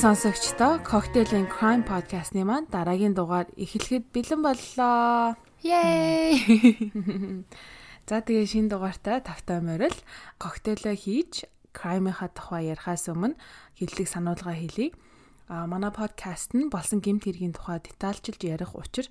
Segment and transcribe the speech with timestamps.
[0.00, 5.36] сонсогчдоо Cocktail and Crime podcast-ны маань дараагийн дугаар эхлэхэд бэлэн боллоо.
[5.60, 6.40] Yay!
[8.08, 9.92] За тэгээ шинэ дугаартай тавтай морил
[10.40, 11.44] коктейлөө хийж
[11.76, 13.36] crime-ийнхаа тухай ярихаас өмнө
[13.76, 14.96] хэллэг сануулга хэлье.
[15.52, 19.04] А манай подкаст нь болсон гэмт хэргийн тухай детальчилж ярих учир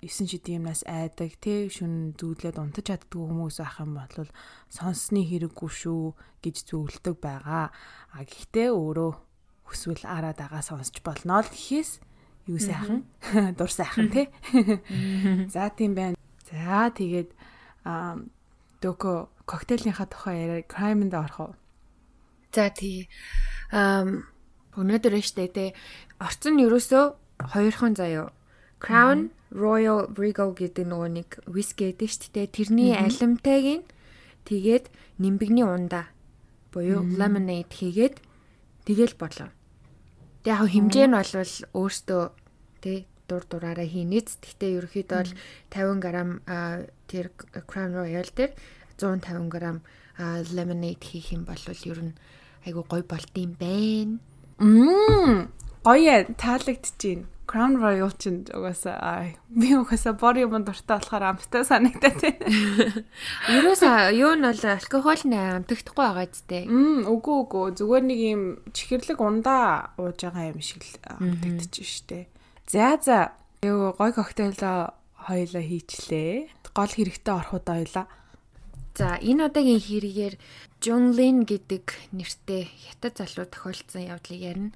[0.00, 4.32] 9 шидийн юмнаас айдаг те шүн зүүдлээд унтаж чаддгүй хүмүүс байх юм бол
[4.72, 7.68] сонссны хэрэггүй шүү гэж зөвлөдөг байгаа.
[8.16, 9.28] А гэхдээ өөрөө
[9.70, 12.02] хүсвэл араа дагаа сонсч болно л гэхээс
[12.50, 13.06] юу сайхан
[13.58, 14.26] дур сайхан тий.
[15.54, 16.18] За тийм байна.
[16.50, 17.30] За тэгээд
[18.82, 21.52] дөкө коктейлийнхаа тухай яриа краймд орох уу?
[22.50, 23.06] За тий.
[23.70, 24.26] Ам
[24.74, 25.70] өнөөдөр штэ тий.
[26.18, 27.04] Орцон нь ерөөсөө
[27.54, 28.34] хоёрхан заяо.
[28.82, 32.50] Crown Royal Regal гэдэг нөгөө нэг whisky гэдэг штэ.
[32.50, 33.86] Тэрний алимтайг нь
[34.48, 36.10] тэгээд нимбэгний ундаа
[36.72, 38.18] буюу lemonade хийгээд
[38.86, 39.50] тэгэл бодлоо.
[40.40, 42.22] Тэг яг хэмжээ нь бол өөртөө
[42.80, 44.40] тий дур дураараа хийнэц.
[44.40, 45.32] Гэхдээ ерөөхдөө бол
[45.68, 46.06] 50 г
[47.06, 47.26] тэр
[47.68, 48.52] Crown Royal дээр
[48.96, 49.56] 150 г
[50.56, 52.14] lemonade хийх юм бол ер нь
[52.66, 54.18] айгу гой болт юм байна.
[54.58, 55.52] Мм
[55.84, 57.20] гоё таалагдчихээн.
[57.50, 62.46] Crown Royal ч угаасаа би угаасаа бор юм дуртай болохоор амттай санагдаад байна.
[63.58, 66.70] Ерөөсөө юу нь бол алкогол нэ амтагдахгүй байгаа зү.
[66.70, 72.30] Мм үгүй үгүй зүгээр нэг юм чихэрлэг ундаа ууж байгаа юм шиг л амтагдчих штэ.
[72.70, 73.34] За за
[73.66, 74.94] юу гой коктейло
[75.26, 76.70] хоёлоо хийчлээ.
[76.70, 78.06] Гол хэрэгтэй ороход ойлаа.
[78.94, 80.34] За энэ удаагийн хэрэгээр
[80.80, 84.72] Жунлин гэдэг нэртэй хятад залуу тохиолдсон явдлыг ярина.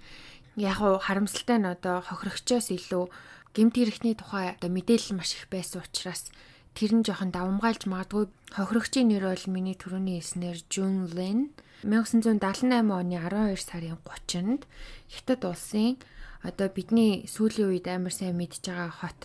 [0.54, 3.10] Яг уу харамсалтай нь одоо хохирогчоос илүү
[3.54, 6.30] гэмт хэрэгтний тухай одоо мэдээлэл маш их байсан учраас
[6.78, 11.50] тэр нь жоохон давмгайлж магадгүй хохирогчийн нэр бол миний түрүүний хэлснээр Jun Lin.
[11.82, 14.62] 1978 оны 12 сарын 30-нд
[15.10, 15.98] Хятад улсын
[16.46, 19.20] одоо бидний сүүлийн үед амар сайн мэдж байгаа хот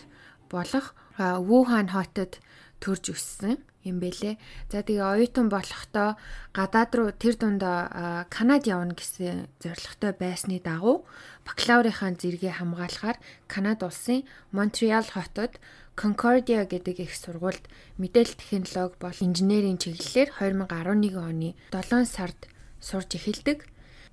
[0.50, 2.42] болох Wuhan хотод
[2.82, 4.36] төрж өссөн юм бэлээ.
[4.68, 6.20] За тэгээ оюутан болохдоо
[6.52, 11.08] гадаад руу тэр дундаа Канад явна гэсэн зорилготой байсны дагуу
[11.48, 13.16] бакалаврынхаа зэрэгээ хамгаалахаар
[13.48, 15.56] Канад улсын Монтреал хотод
[15.96, 17.64] Concordia гэдэг их сургуульд
[18.00, 22.48] мэдээлэл технологи бол инженерийн чиглэлээр 2011 оны 7 сард
[22.80, 23.68] сурж эхэлдэг.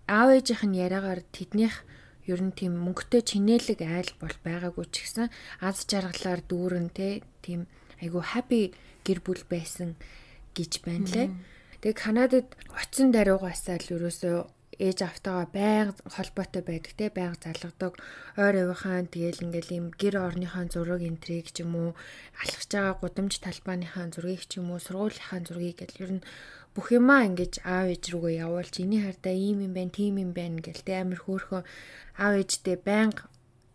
[0.08, 1.84] Аав ээжийнх нь яриагаар тэднийх
[2.28, 5.28] ер нь тийм мөнгөтэй чинээлэг айл бол байгаагүй ч гэсэн
[5.64, 7.72] аз жаргалаар дүүрэн те тийм
[8.04, 8.76] айгу happy
[9.08, 9.96] гэр бүл байсан
[10.58, 11.28] гэж байна лээ.
[11.82, 14.38] Тэгээ Канадад очисон даруугаасаа л ерөөсөө
[14.78, 17.94] ээж автагаа байнга холбоотой байдаг те байнга залгадаг
[18.38, 21.92] ойр авийнхаа тэгэл ингээл юм гэр орныхаа зураг энтриг ч юм уу
[22.42, 26.26] алхаж байгаа гудамж талбайныхаа зургийг ч юм уу сургуулийнхаа зургийг гэл ер нь
[26.78, 30.62] бүх юмаа ингэж аав ээж рүүгээ явуулж эний хардаа ийм юм байна тийм юм байна
[30.62, 31.66] гэл те амир хөөхөн
[32.22, 33.26] аав ээжтэй байнга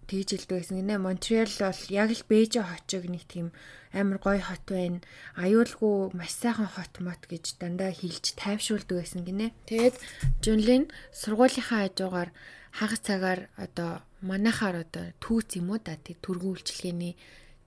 [0.08, 3.54] тэгж хэлдэг гэсэн гинэ Монтреал бол яг л Бээжин хочиг нэг тийм
[3.92, 5.04] амар гоё хот байна.
[5.36, 9.52] Аюулгүй маш сайхан хот мот гэж дандаа хэлж тайвшруулдаг байсан гинэ.
[9.68, 9.96] Тэгээд
[10.40, 12.30] Жунлин сургуулийнхаа хажуугаар
[12.72, 17.14] хагас цагаар одоо манахаар одоо түүц юм уу да тэг төргөн үйлчлэгээний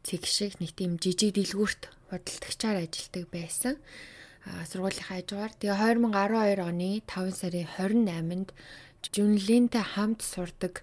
[0.02, 3.76] цэг шиг нэг тийм жижиг дэлгүүрт бодолтогчаар ажилладаг байсан.
[4.46, 8.50] Сургуулийнхаа хажуугаар тэгээ 2012 оны 5 сарын 28-нд
[9.14, 10.82] Жунлинтэй хамт сурдаг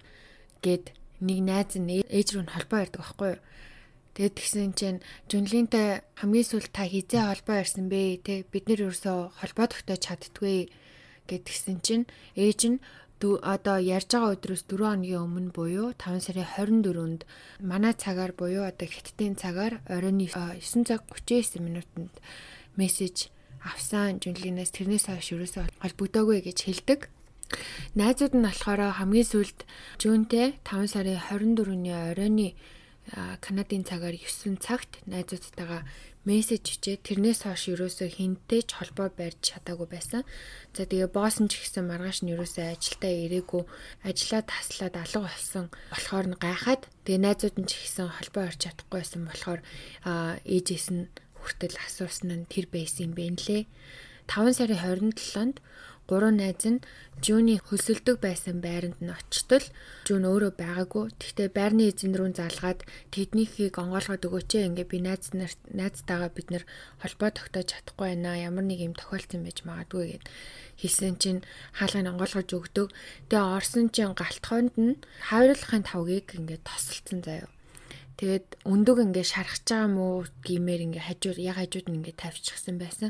[0.63, 3.41] гэд нэг найз нь ээж рүү нь холбоо ярьдаг байхгүй юу?
[4.13, 8.21] Тэгээд тэгсэн чинь Жунлинтэй хамгийн сүүл та хизээ холбоо ярьсан бэ?
[8.21, 10.69] Тэ бид нэр ерөөсөө холбоо тогтоож чаддгүй
[11.29, 12.05] гэдгсэн чинь
[12.37, 12.77] ээж нь
[13.23, 16.43] одоо ярьж байгаа өдрөөс 4 хоногийн өмнө буюу 5 сарын
[16.83, 17.21] 24-нд
[17.63, 22.11] манай цагаар буюу одоо хиттийн цагаар оройн 9 цаг 39 минутанд
[22.75, 23.31] мессеж
[23.63, 27.07] авсан Жунлинаас тэрнээс хойш ерөөсөө холбогдоогүй гэж хэлдэг.
[27.99, 29.59] Найзууд нь болохоор хамгийн сүүлд
[30.01, 32.47] Жунтэй 5 сарын 24-ний оройны
[33.43, 35.83] Канадын цагаар 9 цагт найзуудтайгаа
[36.23, 40.23] мессеж хичээ тэрнээс хойш ерөөсөө хинтээ ч холбоо барьж чадаагүй байсан.
[40.71, 43.63] За тэгээ босс нь ч гэсэн маргааш нь ерөөсөө ажилдаа ирээгүй
[44.07, 48.99] ажиллаа таслаад алга болсон болохоор нь гайхаад тэгээ найзууд нь ч гэсэн холбоо барьж чадахгүй
[49.03, 49.59] байсан болохоор
[50.47, 51.11] ээжээс нь
[51.43, 53.63] хүртэл асуусан нь тэр байсан юм бэ нэлээ.
[54.31, 55.59] 5 сарын 27-нд
[56.09, 56.83] Гурван найз нь
[57.23, 59.63] Жуны хөсөлдөг байсан байранд нь очтол
[60.03, 61.15] Жун өөрөө байгаагүй.
[61.15, 62.83] Тэгтээ байрны эзэн рүү залгаад
[63.15, 64.67] тэднийхийг онгойлгоод өгөөч ээ.
[64.67, 66.63] Ингээ би найз нарт найзтайгаа бид нэр
[66.99, 68.35] холбоо тогтоож чадахгүй байна.
[68.35, 70.25] Ямар нэг юм тохиолдсон байж магадгүй гэд
[70.83, 71.41] хэлсэн чинь
[71.79, 72.87] хаалгыг онгойлгож өгдөг.
[73.31, 74.99] Тэгээ орсон чинь галтхоонд нь
[75.31, 77.47] хавирлахын тавгийг ингээ тосолцсон заяа.
[78.13, 80.05] Тэгээд өндөг ингээ шархаж байгаа мó
[80.45, 83.09] гимээр ингээ хажууд яг хажууд нь ингээ тавьчихсан байсан.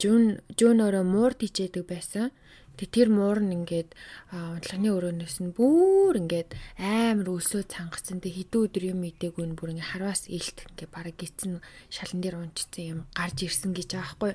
[0.00, 2.34] Жун Жун өөрөө муурд хичээдэг байсан.
[2.74, 3.94] Тэг тэр муур нь ингээд
[4.34, 8.18] унтлагын өрөөнөөс нь бүр ингээд амар өсөө цангацсан.
[8.18, 12.42] Тэг хэдэн өдөр юм идээгүй нь бүр ингээд харвас илт ингээд бараг гисэн шалан дээр
[12.42, 14.34] унцсан юм гарч ирсэн гэж байгаа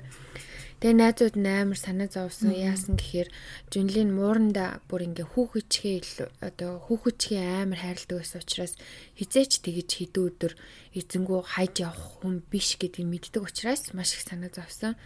[0.80, 2.56] Тэгээ найзууд нь амар санаа зовсон.
[2.56, 3.28] Яасан гэхээр
[3.68, 8.80] Жунлин мууранда бүр ингээ хүүхэчгээ одоо хүүхэчгээ амар хайрладаг байсан учраас
[9.20, 10.52] хизээч тэгэж хэдэн өдөр
[10.96, 14.96] эзэнгүү хайж явах хүн биш гэдгийг мэддэг учраас маш их санаа зовсон.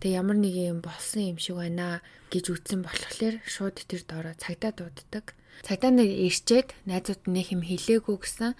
[0.00, 2.00] Тэгээ ямар нэг юм болсон юм шиг байна
[2.32, 5.36] гэж үтсэн болохоор шууд тэр доороо цагдаа дууддаг.
[5.60, 8.56] Цагдаа нэг ирчээд найзууд нь нэг юм хэлээгүй гэсэн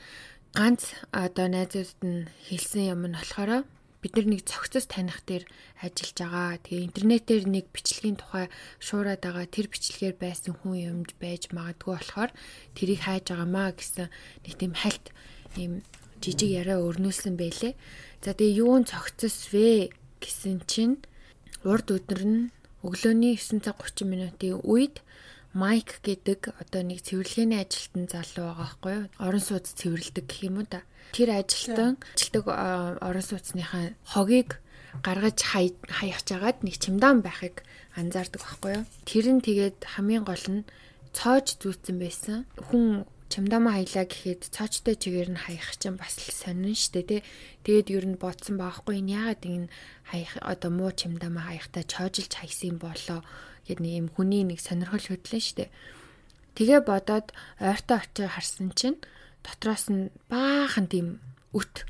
[0.52, 3.64] ганц одоо найзууд нь хэлсэн юм нь болохоор
[4.04, 5.44] бид нар нэг цогцос таних дээр
[5.80, 6.60] ажиллаж байгаа.
[6.64, 8.48] Тэгээ интернетээр нэг бичлэгийн тухай
[8.80, 9.48] шуураад байгаа.
[9.48, 12.30] Тэр бичлэгээр байсан хүн юмж байж магадгүй болохоор
[12.76, 14.08] тэрийг хайж байгаамаа гэсэн
[14.44, 15.06] нэг тийм хальт
[15.56, 15.84] ийм
[16.24, 17.76] жижиг яриа өрнүүлсэн байлээ.
[18.24, 20.96] За тэгээ юун цогцос вэ гэсэн чинь
[21.64, 22.40] урд өдөр нь
[22.80, 25.04] өглөөний 9 цаг 30 минутын үед
[25.52, 29.06] Майк гэдэг одоо нэг цэвэрлэгээний ажилтан залуу байгаа байхгүй юу?
[29.18, 30.86] Орон сууц цэвэрлдэг гэх юм уу да.
[31.10, 32.46] Тэр ажилтан ажилтдаг
[33.02, 34.62] орон сууцныхаа хогийг
[35.02, 37.66] гаргаж хаяж агаад нэг чимдаан байхыг
[37.98, 38.84] анзаардаг байхгүй юу?
[39.02, 40.66] Тэр нь тэгээд хамгийн гол нь
[41.10, 42.46] цоож зүүцсэн байсан.
[42.70, 47.20] Хүн чамдамаа хаялаа гэхэд цаачтай чигээр нь хаях чинь бас л сонин штэ тий.
[47.62, 49.70] Тэгээд ер нь бодсон баахгүй энэ яагаад ингэ
[50.10, 53.22] хаях одоо муу чамдамаа хаяхтаа чоожилж хайсан болоо
[53.70, 55.70] гэд нэг юм хүний нэг сонирхол хөдлөн штэ.
[56.58, 57.30] Тэгээ бодоод
[57.62, 58.98] ойртоо очиж харсан чинь
[59.46, 61.22] дотроос нь баахан тийм
[61.54, 61.86] үт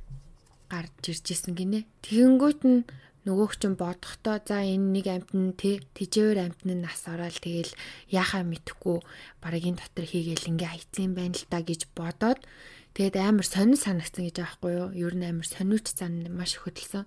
[0.69, 1.89] гарч ирж исэн гинэ.
[2.05, 2.85] Тэгэнгүүт нь
[3.29, 7.73] нөгөөх чинь бодохдоо за энэ нэг амт нь тэ тижээр амт нь нас ороод тэгэл
[8.09, 8.99] яхаа мэдхгүй
[9.45, 12.41] бараг энэ дотор хийгээл ингээ хайцсан байна л та гэж бодоод
[12.97, 14.89] тэгээд амар сонир санагцсан гэж аахгүй юу?
[14.97, 17.05] Ер нь амар сониуч зан маш их хөдөлсөн.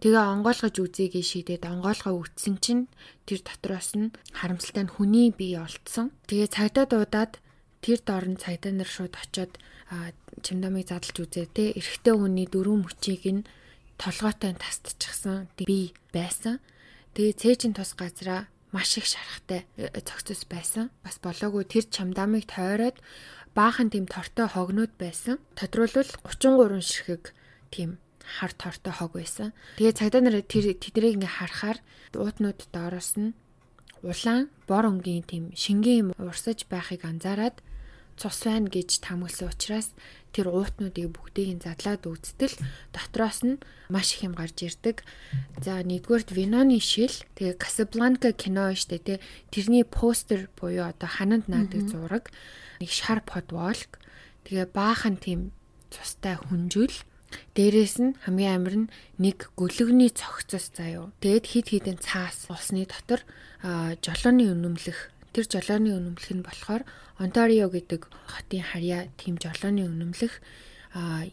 [0.00, 2.88] Тэгээ онгойлгож үзье гэж шийдээд онгойлгоо үтсэн чинь
[3.28, 6.10] тэр дотроос нь харамсалтай нь хүний бие олдсон.
[6.24, 7.38] Тэгээ цагдаа дуудаад
[7.84, 9.52] тэр дорн цагдаа нар шууд очоод
[10.40, 13.42] чимдамыг задлж үзээ те эрэгтэй хүний дөрөв мөчийг нь
[14.00, 16.56] толгойтой тасдчихсан би байсан.
[17.12, 20.88] Тэгээ цээжин тус газараа маш их шарахтай цогцос байсан.
[21.04, 22.96] Бас болоогүй тэр чамдамыг тойроод
[23.52, 25.36] баахан тийм тортой хогнууд байсан.
[25.52, 27.36] Тодруулбал 33 ширхэг
[27.68, 29.52] тийм хар тортой хог байсан.
[29.76, 31.78] Тэгээ цагдаа нар тэр тэдрийг ингээ харахаар
[32.16, 33.36] уутнууд доороос нь
[34.00, 37.60] улаан бор өнгийн тийм шингийн юм урсаж байхыг анзаараад
[38.20, 39.88] цус байна гэж таамагласан учраас
[40.36, 42.52] тэр уутнуудыг бүгдийг нь задлаад үзтэл
[42.92, 43.56] дотроос нь
[43.88, 45.02] маш их юм гарч ирдэг.
[45.64, 51.82] За нэгдүгээрт Виноны шил тэгээ Casablanca кино штэ тэ тэрний постэр буюу одоо хананд наадаг
[51.88, 52.28] зураг
[52.78, 53.98] нэг шар подволк
[54.44, 55.56] тэгээ баахан тийм
[55.88, 56.92] цустай хүнжил
[57.54, 58.90] Дээрээс нь хамгийн амар нь
[59.22, 61.14] нэг гөлөгний цогцос заяо.
[61.22, 63.22] Тэгэд хид хідэн цаас усны дотор
[64.02, 64.98] жолооны өнөмлөх
[65.32, 66.82] Тэр жолооны үнэмлэх нь болохоор
[67.20, 70.42] Онтарио гэдэг хотын харьяа тийм жолооны үнэмлэх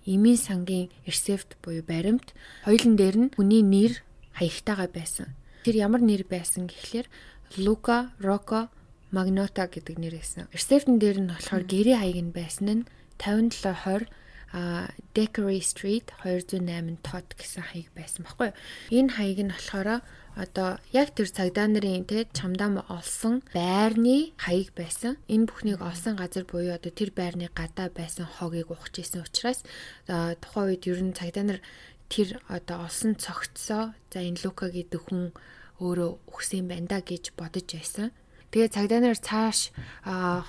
[0.06, 4.06] эмийн сангийн рецепт буюу баримт хоёулын дээр нь хүний нэр
[4.38, 5.34] хаягтайгаа байсан.
[5.66, 7.10] Тэр ямар нэр байсан гэхлээр
[7.58, 8.70] Лука Роко
[9.10, 10.46] Магнота гэдэг нэр байсан.
[10.54, 12.84] Рецептэн дээр нь болохоор гэрээ хаяг нь байсан нь
[13.18, 14.06] 5720
[14.54, 18.54] а Decory Street 208 Tot гэсэн хаяг байсан баггүй.
[18.94, 20.06] Энэ хаяг нь болохоор
[20.38, 25.18] одоо яг тэр цагдаа нарын те чамдам олсон байрны хаяг байсан.
[25.26, 29.66] Энэ бүхнийг олсон газар буюу одоо тэр байрны гадаа байсан хогийг ухаж исэн учраас
[30.06, 31.60] тухайн үед ер нь цагдаа нар
[32.06, 35.34] тэр одоо олсон цогцсоо за энэ Лука гэдэг хүн
[35.82, 38.14] өөрөө өгсөн байна да гэж бодож байсан.
[38.54, 39.74] Тэгээ цагдаа нар цааш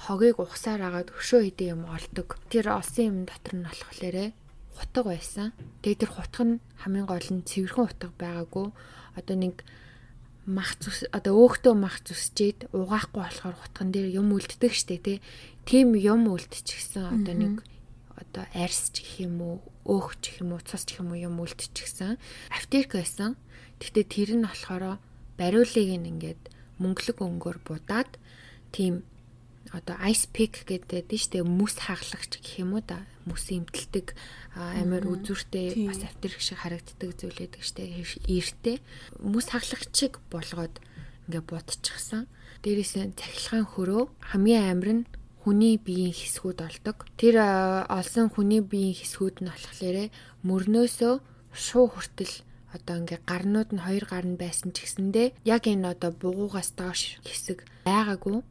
[0.05, 2.37] хогийг ухсаар агаад хөшөө хэдийн юм олдог.
[2.53, 4.37] Тэр олсон юм дотор нь болохоор
[4.77, 5.47] хутга байсан.
[5.83, 8.67] Тэгээ тэр хутга нь хамгийн гол нь цэвэрхэн хутга байгаагүй
[9.19, 9.67] одоо нэг
[10.49, 15.19] мах зүс одоо өөхтөө мах зүсчээд угаахгүй болохоор хутган дээр юм үлддэг штэ тий.
[15.69, 17.55] Тим юм үлдчихсэн одоо нэг
[18.17, 21.13] одоо арьс ч гэх юм уу өөх ч гэх юм уу цус ч гэх юм
[21.13, 22.17] уу юм үлдчихсэн.
[22.49, 23.37] Аптек байсан.
[23.77, 24.97] Гэтэ тэр нь болохоор
[25.37, 26.43] бариулыг ингээд
[26.81, 28.11] мөнгөлөг өнгөөр будаад
[28.73, 29.05] тийм
[29.73, 33.05] одоо ice pick гэдэг нь штэ мүс хагалагч гэх юм уу да.
[33.29, 34.17] Мүс имтэлдэг
[34.57, 37.85] амар үзүүртэй бас авторх шиг харагддаг зүйл байдаг штэ
[38.27, 38.77] эртээ
[39.21, 40.81] мүс хагалагчиг болгоод
[41.29, 42.25] ингээ будчихсан
[42.65, 45.05] дээрээс нь цахилгаан хөрөө хамгийн амар нь
[45.45, 46.97] хүний биеийн хэсгүүд олдог.
[47.21, 47.41] Тэр
[47.89, 49.97] олсон хүний биеийн хэсгүүд нь болохоор
[50.45, 51.15] мөрнөөсөө
[51.55, 52.35] шуу хүртэл
[52.75, 57.17] одоо ингээ гарнууд нь хоёр гар нь байсан ч гэсэндээ яг энэ одоо бугуугаас доош
[57.25, 58.45] хэсэг байгаагүй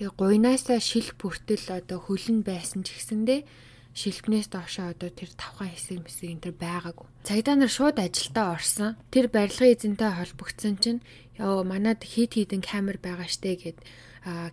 [0.00, 3.44] Тэгээ гуйнаасаа шил бүртэл одоо хөлн байсан ч гэсэндээ
[3.92, 7.04] шилбнээс доошоо одоо тэр тавхан хэсэг мэсэг энэ төр байгаагүй.
[7.20, 8.96] Цагдаа нар шууд ажилдаа орсон.
[9.12, 11.04] Тэр барилгын эзэнтэй холбогдсон чинь
[11.36, 13.78] ёо манад хит хитэн камер байгаа штэ гэд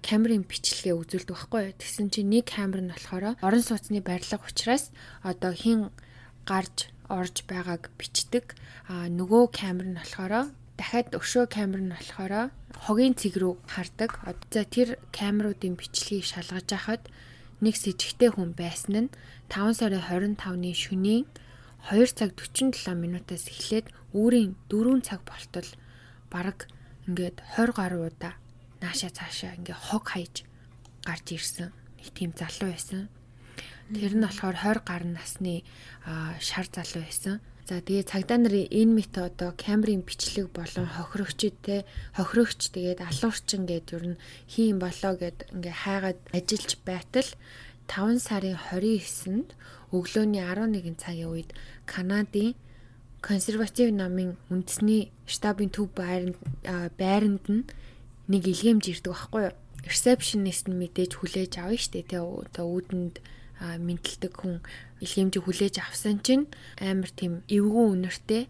[0.03, 1.79] камерын бичлэгээ үзүүлдэг байхгүй.
[1.79, 4.91] Тэгсэн чинь нэг камер нь болохоор орон сууцны барилга учраас
[5.23, 5.95] одоо хин
[6.43, 8.51] гарч орж байгааг бичдэг.
[8.91, 12.53] А нөгөө камер нь болохоор дахиад өшөө камер нь болохоор
[12.85, 14.21] хогийн цэг рүү хардаг.
[14.53, 17.03] За тэр камеруудын бичлэгийг шалгаж хахад
[17.61, 19.13] нэг с ิจ гтэй хүн байсан нь
[19.49, 20.05] 5 сарын
[20.37, 21.25] 25-ны шөнийн
[21.89, 25.69] 2 цаг 47 минутаас эхлээд үүрийн 4 цаг болтол
[26.29, 26.69] бараг
[27.09, 28.37] ингээд 20 гаруй удаа
[28.81, 30.45] нааша цаашаа ингээ хог хайж
[31.01, 33.09] гарч ирсэн нэг тийм залуу байсан.
[33.89, 35.63] Тэр нь болохоор 20 гаруй насны
[36.43, 37.41] шар залуу байсан.
[37.67, 41.83] За тэгээ цагдаа нарын энэ мэт одоо камерын бичлэг болон хохирогчд те
[42.15, 47.27] хохирогч тэгээд алуурчин гэд ер нь хийм болоо гэд ингээ хайгаад ажиллаж байтал
[47.91, 49.51] 5 сарын 29-нд
[49.91, 51.51] өглөөний 11 цагийн үед
[51.83, 52.55] Канадын
[53.19, 56.39] консерватив намын үндэсний штабын төв байранд
[56.95, 57.67] байранд нь
[58.31, 59.55] нэг илгээмж ирдэг байхгүй юу?
[59.83, 63.19] Receptionist нь мэдээж хүлээж авна штэ тэ үүдэнд
[63.59, 64.63] мэдлдэг хүн
[65.03, 66.45] илгээмжийг хүлээж авсан чинь
[66.81, 68.43] амар тийм эвгүй үнэртэй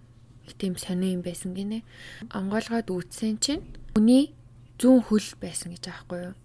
[0.58, 1.84] тийм сонио юм байсан гинэ.
[2.32, 3.64] Онгойлгоод үтсэн чинь
[3.96, 4.32] хүний
[4.80, 6.36] зүүн хөл байсан гэж аахгүй юу?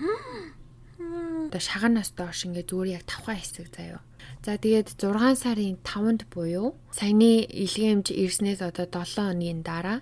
[1.52, 4.00] Одоо шаганаас доош ингээ зүгээр яг тавхаа хэсэг заяо.
[4.42, 10.00] За тэгээд 6 сарын 5-нд буюу саяны илгээмж ирснээс одоо 7 өдрийн дараа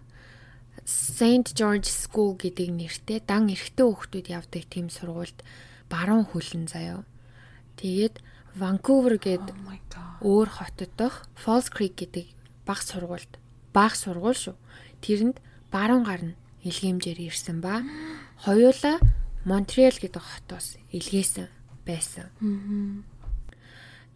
[0.84, 5.40] St George School гэдэг нэртэй дан эрэгтэй хүүхдүүд явдаг тийм сургуульд
[5.88, 7.08] баруун хөлн заяо.
[7.80, 8.20] Тэгээд
[8.54, 9.64] Vancouver гээд Oh
[10.25, 12.32] өөр хотод дох Falls Creek гэдэг
[12.64, 13.37] баг сургуульд
[13.76, 14.56] баг сургууль шүү.
[15.04, 15.37] Тэрэнд
[15.68, 17.84] баруун гар нь илгээмжээр ирсэн ба
[18.46, 19.04] хоёулаа
[19.44, 21.52] Монтреал гэдэг хотоос илгээсэн
[21.84, 22.32] байсан.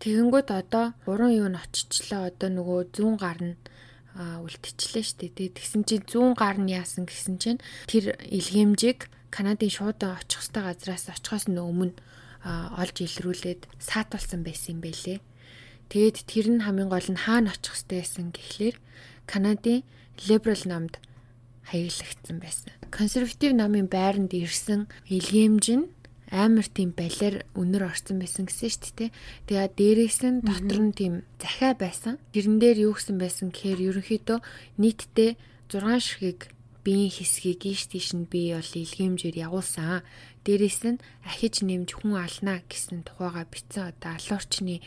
[0.00, 3.56] Тэгэнгүүт одоо гурван юу нь очичлаа одоо нөгөө зүүн гар нь
[4.16, 5.52] үлдчихлээ шүү дээ.
[5.60, 11.12] Тэгсэн чинь зүүн гар нь яасан гэсэн чинь тэр илгээмжийг Канадын шуудан очих хөстэй газраас
[11.12, 11.92] очихоос өмнө
[12.44, 15.18] олж илрүүлээд саатуулсан байсан юм бэлээ.
[15.88, 18.76] Тэгэд тэр нь хамгийн гол нь хаана очих хэвтэй байсан гэхлээр
[19.24, 19.84] Канадын
[20.28, 20.94] Liberal намд
[21.70, 22.72] хаяглагдсан байсан.
[22.92, 25.86] Консерватив намын байранд ирсэн илгээмж нь
[26.28, 29.10] амар тийм балиар өнөр орсон байсан гэсэн шүү дээ.
[29.48, 32.20] Тэгээ дээрээс нь дотор нь тийм захиа байсан.
[32.36, 34.38] Тэрэн дээр юу гэсэн байсан гэхээр ерөнхийдөө
[34.76, 35.30] нийтдээ
[35.72, 36.52] 6 ширхэг
[36.88, 40.00] биеийн хэсгийг ийш тийш нь бий бол илгээмжээр явуулсан.
[40.48, 44.80] Дээрээс нь ахиж нэмж хүн ална гэсэн тухайга бичсэн одоо алуурчны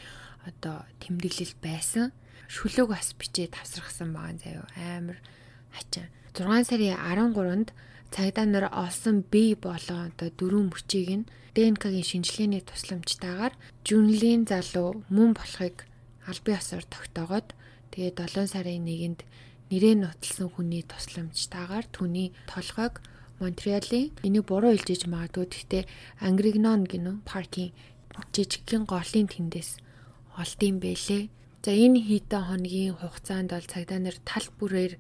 [0.50, 2.10] одоо тэмдэглэл байсан.
[2.50, 4.66] Шүлэг бас бичээд тавсархсан байгаа заяо
[4.98, 5.22] амар
[5.70, 6.10] хачаа.
[6.34, 7.70] 6 сарын 13-нд
[8.10, 13.54] цагдаа нар олсон бие болон одоо дөрвөн мөчийг нь ДНК-гийн шинжилгээний тусламжтайгаар
[13.86, 15.86] жүнлийн залуу мөн болохыг
[16.26, 17.48] аль бие осоор тогтоогоод
[17.94, 19.22] тэгээд 7 сарын 1-нд
[19.72, 23.00] нэрээ нуталсан хүний тусламжтайгаар түүний толгойг
[23.42, 25.84] Монтреалийн энийг буруу хэлжиж магадгүй гэхдээ
[26.28, 27.74] Ангригнон гинөө паркийн
[28.36, 29.82] жижигхэн голын тэндээс
[30.38, 31.24] олдсон бэлээ.
[31.66, 34.94] За энэ хийдэн хоногийн хугацаанд бол цагдаа нар тал бүрээр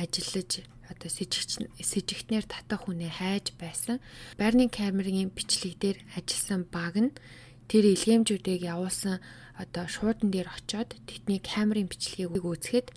[0.00, 4.00] ажиллаж одоо сэжигтнэр татах хүнээ хайж байсан.
[4.40, 7.12] Байрны камерын бичлэг дээр ажилласан баг нь
[7.68, 9.22] тэр илгээмжүүдийг явуулсан
[9.60, 12.88] одоо шуудан дээр очиод тэдний камерын бичлэгийг үзэхэд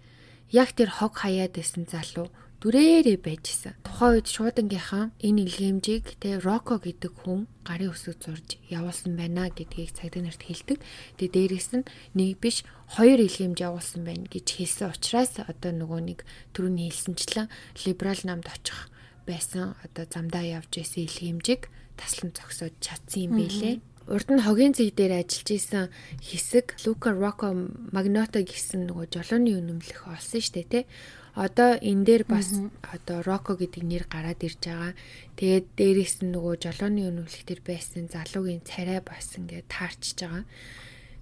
[0.53, 2.29] яг тэр хог хаяад байсан залуу
[2.63, 3.75] дүрээрээ байжсэн.
[3.83, 9.91] Тухайн үед шуудангийнхаа энэ илгээмжийг тэ Роко гэдэг хүн гарын өсөг зурж явуулсан байна гэдгийг
[9.91, 10.79] цагдаа нарт хэлдэг.
[11.19, 12.63] Тэгээ дээрэс нь нэг биш
[12.95, 16.19] хоёр илгээмж явуулсан байна гэж хэлсэн учраас одоо нөгөө нэг
[16.55, 17.51] түрүүний хэлсэнчлэн
[17.83, 18.87] либерал намд очих
[19.27, 21.67] байсан одоо замдаа явж исэн илгээмжийг
[21.99, 23.75] таслан зогсоод чадсан юм бэлээ.
[24.03, 25.85] Урд нь хогийн зэг дээр ажиллаж исэн
[26.19, 27.55] хэсэг Лука Роко
[27.95, 30.81] Магното гэсэн нөгөө жолооны үнэмлэх олсон шүү дээ, тэ
[31.39, 32.51] одоо энэ дээр бас
[32.83, 34.93] одоо Роко гэдэг нэр гараад ирж байгаа.
[35.39, 40.45] Тэгээд дээрээс нь нөгөө жолооны өнөөлөлтөр байсан залуугийн царай бас ингээд таарчж байгаа.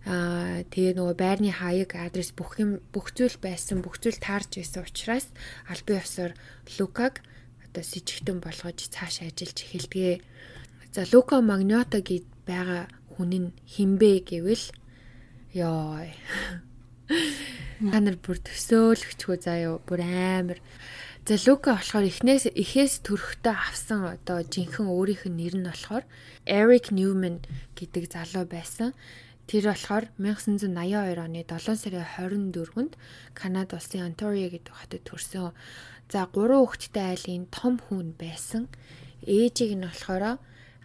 [0.09, 4.81] Аа тэгээ нөгөө байрны хаяг адрес бүх юм бүх зүйл байсан бүх зүйл таарч байсан
[4.81, 5.29] учраас
[5.69, 6.33] албан ёсоор
[6.81, 7.21] Лукаг
[7.61, 10.25] одоо сэжигтэн болгож цааш ажиллаж эхэлдэг.
[10.91, 12.83] За Лука Магнето гэд байгаа
[13.15, 14.65] хүн нь хинбэ гэвэл
[15.55, 16.03] ёо
[17.91, 20.59] Та нар бүр төсөөлөгчгөө заяо бүр амар.
[21.25, 26.05] За Лука болохоор эхнээс эхээс төрөхтэй авсан одоо жинхэнэ өөрийнх нь нэр нь болохоор
[26.45, 27.41] Eric Newman
[27.73, 28.93] гэдэг залуу байсан.
[29.49, 32.05] Тэр болохоор 1982 оны 7 сарын
[32.53, 32.93] 24-нд
[33.33, 35.53] Канада улсын Ontario гэдэг хотод төрсөн.
[36.09, 38.69] За гурван хүүхэдтэй айлын том хүн байсан.
[39.25, 40.37] Ээжийг нь болохоор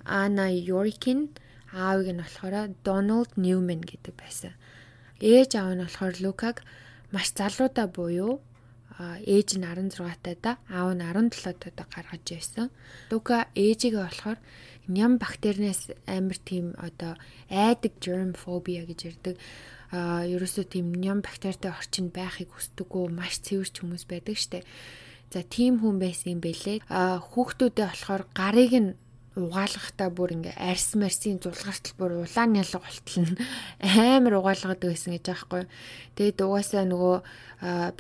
[0.08, 1.32] Ана Yorkin,
[1.76, 4.52] аавыг нь болохоор Donald Newman гэдэг байсан.
[5.20, 6.56] Ээж аав нь болохоор Лукаг
[7.12, 8.40] маш залуудаа буюу
[8.96, 12.72] ээж нь 16 тайда аав нь 17 тайда гаргаж байсан.
[13.12, 14.38] Лука ээжигээ болохоор
[14.88, 19.36] ням бактериас амар тийм одоо айдаг germ phobia гэж ярддаг
[19.92, 24.66] а ерөөсөө тийм ням бактеритай орчинд байхыг хүсдэггүй маш цэвэрч хүмүүс байдаг штэ.
[25.30, 26.82] За тийм хүн байсан юм бэлээ.
[26.90, 28.90] А хүүхдүүдээ болохоор гарыг нь
[29.36, 33.36] угаалгахтаа бүр ингээ арс марсын зулгартал бүр улаан ялга болтол нь
[33.84, 35.68] амар угаалгаад байсан гэж аахгүй.
[36.16, 37.16] Тэгээд угаасаа нөгөө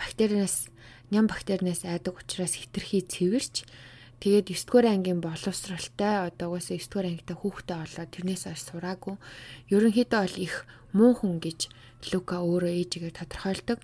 [0.00, 0.72] бактериас
[1.12, 3.68] ням бактериас айдаг учраас хитрхи цэвэрч
[4.16, 9.14] Тэгээд 9 дугаар ангийн боловсралтай одоо угаасаа 9 дугаар ангитай хүүхдээ олоод тэрнээс хойш сураагүй.
[9.68, 10.54] Ерөнхийдөө бол их
[10.96, 11.68] муу хүн гэж
[12.12, 13.80] Лука өөрөө ээжигээ тодорхойлдог.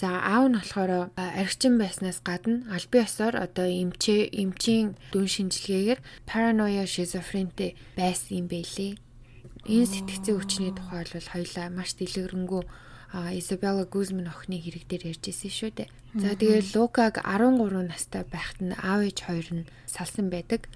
[0.00, 6.84] За аав нь болохоор архичин байснаас гадна албан ёсоор одоо эмчээ эмчийн дүн шинжилгээгээр paranoia
[6.92, 8.98] schizophrenia байсан юм байлээ.
[9.70, 12.62] Энэ сэтгцийн хүчний тухай бол хоёлаа маш дэлгэрэнгүй
[13.14, 15.88] Изабелла Гузман охины хэрэг дээр ярьж исэн шүү дээ.
[16.18, 20.66] За тэгээ Лукаг 13 настай байхад нь аав ээж хоёр нь салсан байдаг.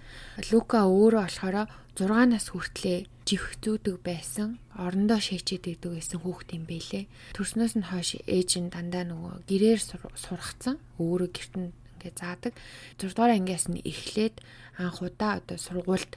[0.55, 1.67] Лука өөрөө болохоор
[1.99, 4.63] 6 нас хүртлээр живх зүүдэг байсан.
[4.79, 7.11] Орондоо шээчээд идэг байсан хүүхд юм бэлээ.
[7.35, 9.81] Төрснөөс нь хойш ээж нь дандаа нөгөө гэрээр
[10.15, 10.79] сургацсан.
[11.03, 12.55] Өөрөө гэрт нь ингээ заадаг.
[13.03, 14.39] 6 дугаар ангиас нь эхлээд
[14.79, 16.15] анх удаа одоо сургуульд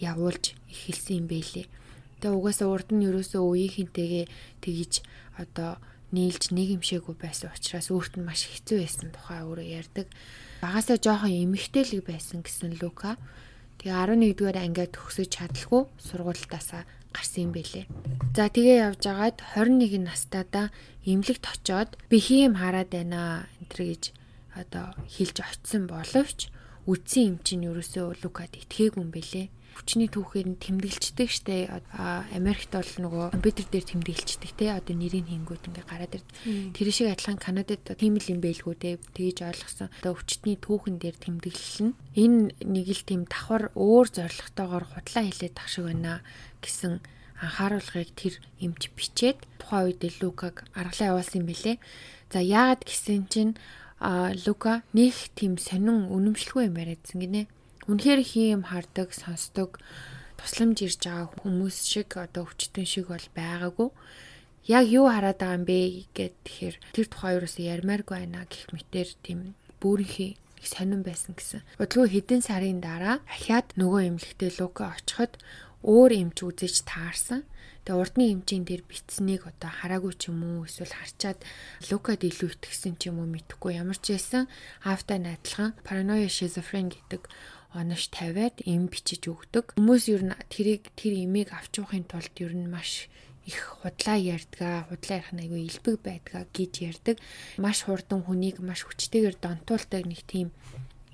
[0.00, 1.68] явуулж эхэлсэн юм бэлээ.
[2.24, 4.26] Тэгээ угаасаа урд нь ерөөсөө үеийнхэнтэйгээ
[4.64, 5.04] тэгж
[5.36, 5.76] одоо
[6.12, 10.06] нийлж нэг юмшээгүй байсан учраас өөрт нь маш хэцүү байсан тухай өөрөө ярьдаг.
[10.64, 13.16] Багасаа жоохон эмэгтэйлэг байсан гэсэн Лука.
[13.80, 13.96] Тэгээ
[14.36, 16.84] 11-р ангиад төгсөж чадалгүй сургуультаасаа
[17.16, 17.88] гарсан юм бэлээ.
[18.36, 20.68] За тэгээ явж агаад 21 настайдаа
[21.08, 24.02] эмнэлэгт очоод бэхи юм хараад байна энэ гэж
[24.52, 26.52] одоо хэлж очисон боловч
[26.84, 29.46] үдсэн юм чинь ерөөсөө Лукад итгээгүй юм бэлээ
[29.80, 31.80] хүчний түүхээр нь тэмдэглэждэг штэ
[32.36, 34.76] Америкт бол нөгөө компьютер дээр тэмдэглэждэг те.
[34.76, 36.28] Одоо нэрийн хингүүд ингээ гараад ирд.
[36.76, 39.00] Тэр шиг адилхан Канадад тийм л юм байлгүй те.
[39.16, 39.88] Тэгж ойлгосон.
[40.04, 45.56] Одоо хүчний түүхэн дээр тэмдэглэл нь энэ нэг л тийм давхар өөр зорилготойгоор худлаа хилээд
[45.56, 46.20] тах шиг байна
[46.60, 47.00] гэсэн
[47.40, 51.76] анхааруулгыг тэр эмч бичээд тухайн үед Лукаг аргалаа явуулсан юм бэлээ
[52.28, 53.56] за яагаад гэсэн чинь
[54.00, 57.48] а Лука нэг тийм сонин үнэмшлгүй юм яриадсан гинэ
[57.88, 59.80] Үнэхээр хийм хардаг, сонсдог,
[60.36, 63.88] тусламж ирж байгаа хүмүүс шиг одоо өвчтөн шиг бол байгаагүй.
[64.68, 65.78] Яг юу хараад байгаа юм бэ
[66.12, 71.64] гэд тэгэхээр тэр тухай юусоо ярмааргүй байна гэх мэтэр тийм бүрийнхээ их сонирн байсан гэсэн.
[71.80, 75.40] Удалгүй хэдэн сарын дараа ахиад нөгөө эмнэлэгтээ Лука очиход
[75.80, 77.48] өөр эмч үзэж таарсан.
[77.88, 81.40] Тэгээ урдны эмчийн дээр битснийг одоо хараагүй ч юм уу эсвэл харчаад
[81.88, 84.52] Лукад илүү итгэсэн ч юм уу мэдэхгүй ямар ч байсан
[84.84, 87.24] аавтай найдлахын параноя шизофрен гэдэг
[87.74, 89.78] онош тавиад эм бичиж өгдөг.
[89.78, 93.06] Хүмүүс ер нь тэрийг тэр эмийг авч явахын тулд ер нь маш
[93.46, 97.16] их худлаа ярьдгаа, худлаа ярих нь айгүй илбэг байдгаа гэж ярьдаг.
[97.62, 100.50] Маш хурдан хүнийг маш хүчтэйгээр донтуулдаг нэг тийм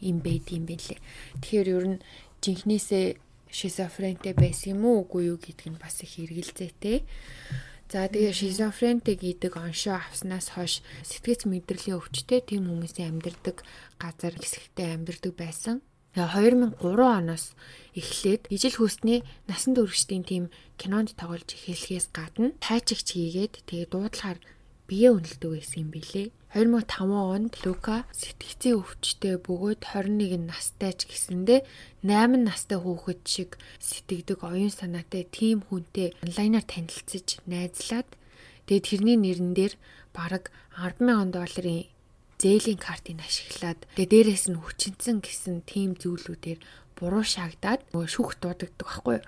[0.01, 1.01] юм байд юм бэлээ.
[1.45, 1.99] Тэгэхээр ер нь
[2.41, 3.07] жинхнээсээ
[3.53, 7.05] шизофрентэй байсан юм уу үгүй юу гэдг нь бас их эргэлзээтэй.
[7.87, 13.63] За тэгээ шизофрентэй гэдэг оншоо авснаас хойш сэтгэц мэдрэлийн өвчтэй тийм хүмүүсийн амьдардаг
[14.03, 15.81] газар хэсэгтээ амьдардаг байсан.
[16.17, 17.53] 2003 оноос
[17.93, 20.45] эхлээд ижил хүйсний насан туршидын тийм
[20.81, 24.41] кинонд тоглож эхлэхээс гадна тайчигч хийгээд тэгээ дуудлагаар
[24.89, 26.33] бие үнэлдэг байсан юм билэ.
[26.57, 31.69] 2005 онд Лука сэтгцийн өвчтөй бөгөөд 21 настай ч гэсэндэ
[32.01, 38.09] 8 настай хүүхэд шиг сэтгэдэг оюун санаатай тийм хүнтэй онлайнаар танилцж найзлаад
[38.65, 39.75] тэгээ тэрний нэрэн дээр
[40.17, 40.49] бараг
[40.81, 41.85] 100000 долларын
[42.41, 46.61] зээлийн картыг ашиглаад тэгээ дээрэс нь хүчинцэн гэсэн тийм зүйлүүдээр
[46.97, 49.27] буруу шаагдаад шүүх дуудагддаг байхгүй юу.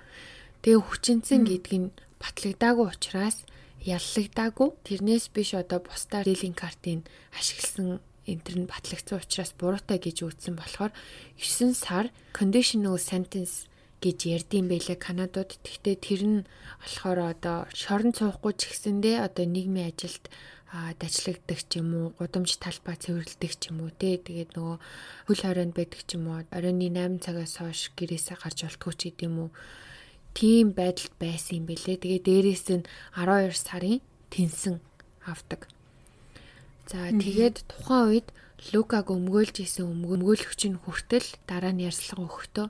[0.65, 1.89] Тэгээ хүчинцэн гэдг нь
[2.21, 3.45] батлагдаагүй учраас
[3.85, 4.69] яллагдаагүй.
[4.85, 10.93] Тэрнээс биш одоо бусдаар зээлийн картыг ашигласан энтер нь батлагдсан учраас буруутай гэж үзсэн болохоор
[11.41, 13.69] 9 сар conditional sentence
[14.05, 15.57] гэж ярдсан байлээ Канадад.
[15.65, 16.39] Тэгтээ тэр нь
[16.83, 20.25] болохоор одоо шорон цуухгүй ч гэсэндээ одоо нийгмийн ажилд
[20.73, 24.21] дажлагддаг ч юм уу, гудамж талбай цэвэрлдэг ч юм уу те.
[24.21, 24.77] Тэгээд нөгөө
[25.29, 29.35] хөл хорионд байдаг ч юм уу, оройны 8 цагаас хойш гэрээсээ гарч олтгүй ч гэдэм
[29.49, 29.51] үү.
[30.37, 32.05] Тийм байдалд байсан юм бэлээ.
[32.05, 32.85] Тэгээд дээрээс нь
[33.17, 34.77] 12 сарын тэнсэн
[35.25, 35.73] авдаг.
[36.85, 38.29] За тэгээд тухайн үед
[38.75, 42.67] Лукаг өмгөөлж исэн өмгөөлөгч нь хүртэл дараа нь ярьслага өгөхдөө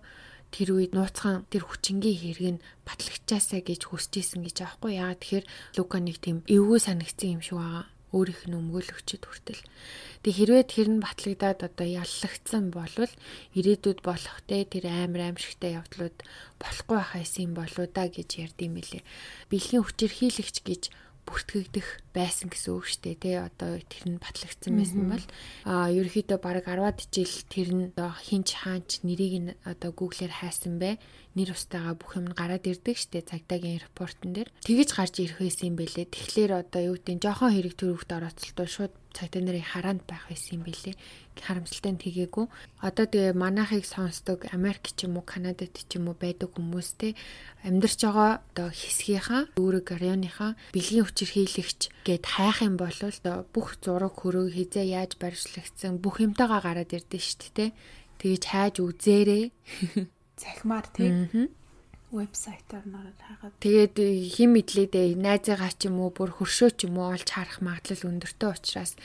[0.55, 5.47] тэр үед нууцхан тэр хүчингийн хэрэг нь батлагчаасаа гэж хүсэж исэн гэж аахгүй яагаад тэгэхээр
[5.77, 7.87] Лука нэг тийм эвгүй санагдсан юм шиг байгаа.
[8.09, 9.63] өөрийнх нь өмгөөлөгчд хүртэл.
[10.25, 13.13] Тэг хэрвээ тэр нь батлагдаад одоо яллагдсан болвол
[13.53, 16.17] ирээдүйд болох те тэр амар аимшигтай явдлууд
[16.57, 19.05] болохгүй байхаас юм болоо да гэж ярьдсан мэлээ.
[19.53, 20.83] Бэлгийн хүчирхийлэгч гэж
[21.29, 21.87] бүртгэгдэх
[22.17, 25.25] байсан гэсэн үг шүү дээ тий одоо тэр нь батлагдсан байсан бол
[25.69, 30.81] а ерөөхдөө баг 10-ад жил тэр нь одоо хинч хаанч нэрийг нь одоо гуглээр хайсан
[30.81, 30.97] бай.
[31.37, 34.51] Нэр устайгаа бүх юм гараад ирдэг штэ цагдаагийн репортон дээр.
[34.67, 38.67] Тэгэж гарч ирэх байсан юм бэлээ тэгэхээр одоо юу гэдэг нь жоохон хэрэг төрөвт орооцолтол
[38.67, 40.95] шууд цагдаа нарын хараанд байх байсан юм бэлээ
[41.43, 42.47] харамсалтай нь тгээгүй.
[42.87, 47.19] Одоо тэгээ манайхыг сонсдог Америк ч юм уу, Канадад ч юм уу байдаг хүмүүс те
[47.67, 54.15] амьдарч байгаа одоо хэсгийнхаа үүрэг районыхаа бэлгийн хүчирхийлэгч гэд хайх юм бол одоо бүх зураг
[54.15, 57.67] хөрөг хизээ яаж барьжлагдсан бүх юмтайгаа гараад ирдэ дээ те.
[58.23, 59.51] Тэгэж хайж үзээрэй.
[60.43, 61.11] Захимаар тий
[62.13, 63.97] вебсайтаар нараад хагаад тэгээд
[64.33, 68.49] хим мэдлээдээ найзыгаа ч юм уу бүр хөршөө ч юм уу олж харах магадлал өндөртэй
[68.49, 68.97] учраас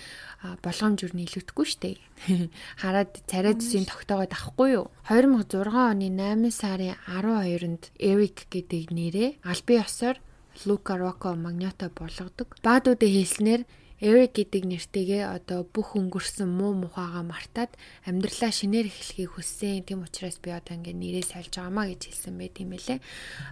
[0.63, 1.99] болгоомж юу нийлэгдэхгүй штэ.
[2.83, 4.87] Хараад царай зүсийн тогтоогоод авахгүй юу?
[5.07, 10.17] 2006 оны 8 сарын 12-нд Эрик гэдэг нэрээ албан ёсоор
[10.63, 12.55] Лука Роко Магнето болгодог.
[12.63, 13.61] Баадуудын хэлснээр
[14.03, 17.71] Эрик гэдэг нэртэйгээ одоо бүх өнгөрсөн муу мухаага мартаад
[18.03, 19.87] амьдралаа шинээр эхлэхийг хүссэн.
[19.87, 22.99] Тийм учраас би одоо ингээ нэрээ сольж байгаамаа гэж хэлсэн байт юм лээ.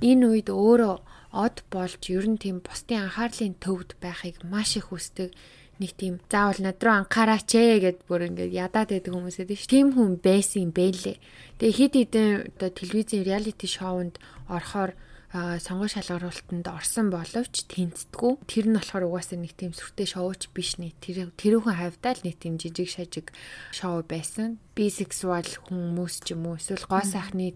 [0.04, 0.96] Энэ үед өөрөө
[1.40, 5.32] од болж ер нь тийм бусдын анхаарлын төвд байхыг маш их хүсдэг
[5.80, 9.72] нэг тийм заавал над руу анхаараач ээ гэд бүр ингээд ядаад байдаг хүмүүсээ тийш.
[9.72, 11.18] Тийм хүн байсан юм бэлээ.
[11.64, 14.20] Тэгээ хит хитэн одоо телевизийн реалити шоунд
[14.52, 14.94] орохоор
[15.32, 18.44] сонгон шалгаруулалтанд орсон боловч тэнцдэггүй.
[18.52, 22.36] Тэр нь болохоор угаасаа нэг тийм сүртэй шоуч биш нэг тэр тэрүүхэн хавьдаа л нэг
[22.36, 23.32] тийм жижиг шажиг
[23.72, 24.60] шоу байсан.
[24.76, 27.56] Бисексуал хүмүүс ч юм уу эсвэл гоо сайхны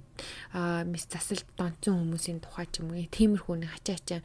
[0.88, 4.22] мис засалд донцсон хүмүүсийн тухай ч юм уу тиймэрхүү нэг хачаа хачаа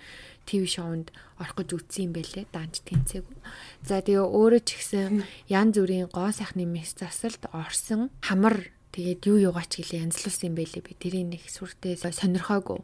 [0.46, 1.06] ТV шоунд
[1.38, 2.46] орох гэж үтсэн юм байлээ.
[2.54, 3.38] Данж тэнцээгүй.
[3.82, 9.38] За тэгээ өөрөө ч гэсэн ян зүрийн гоо сайхны мис засалд орсон хамар Тэгээд юу
[9.54, 10.92] юугаач гэлээ янзлуулсан юм байлээ би.
[10.98, 12.82] Тэрийг нэг сүртэй сонирхоогүй.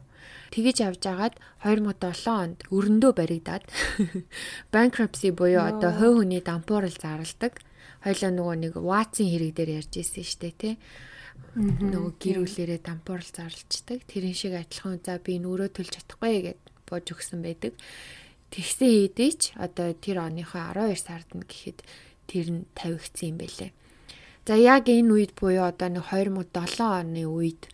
[0.55, 1.35] Тэгэж явж агаад
[1.67, 3.67] 2007 онд өрөндөө баригдаад
[4.73, 7.59] bankruptcy буюу одоо хувь хүний дампуурал зарладаг.
[8.07, 10.75] Хоёлоо нөгөө нэг Ватсын хэрэг дээр ярьж ирсэн дээ тий.
[11.57, 13.99] Нөгөө гэр бүлэрээ дампуурал зарлцдаг.
[14.07, 17.73] Тэрэн шиг адилхан за би нүрөө төлж чадахгүй гэд бож өгсөн байдаг.
[18.53, 21.83] Тэгсэн хэдий ч одоо тэр оныхоо 12 сард нь гэхэд
[22.31, 23.71] тэр нь тавигдсан юм байлээ.
[24.47, 27.67] За яг энэ үед буюу одоо нэг 2007 оны үед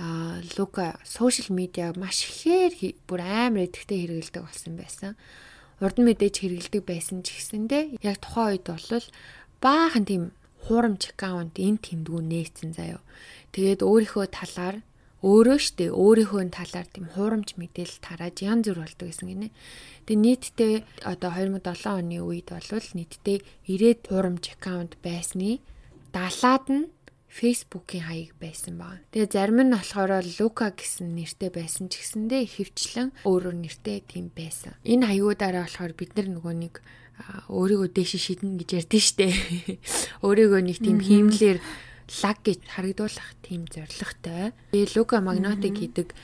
[0.00, 5.12] а Лука сошиал медиа маш ихээр бүр амар идэвхтэй хэрэгэлдэг болсон байсан.
[5.84, 9.04] Урд нь мэдээж хэрэгэлдэг байсан ч гэсэндээ яг тухайн үед бол
[9.60, 10.24] баахан тийм
[10.64, 13.04] хуурамч аккаунт энэ тэмдгүү нээсэн заяо.
[13.52, 14.80] Тэгээд өөрийнхөө талаар
[15.20, 19.52] өөрөө штэ өөрийнхөө талаар тийм хуурамч мэдээлэл тарааж янз бүр болдог гэсэн гинэ.
[20.08, 25.60] Тэгээ нийтдээ одоо 2007 оны үед бол нийтдээ 90 хуурамч аккаунт байсны
[26.14, 26.86] 70-аад нь
[27.34, 29.02] Facebook-ийн хаяг байсан баг.
[29.10, 34.78] Тэгээ зарим нь болохоор Лука гэсэн нэртэй байсан ч гэсэндээ ихэвчлэн өөрөөр нэртэй тийм байсан.
[34.86, 36.74] Энэ хаягуудаараа болохоор бид нар нөгөө нэг
[37.50, 39.26] өөрийгөө дэше шиднэ гэж ярьдэн штэ.
[40.26, 41.58] Өөрийгөө нэг тийм хиймлэр
[42.22, 44.54] лаг гэж харагдуулах тийм зоригтой.
[44.70, 46.14] Тэгээ Лука Магноти гэдэг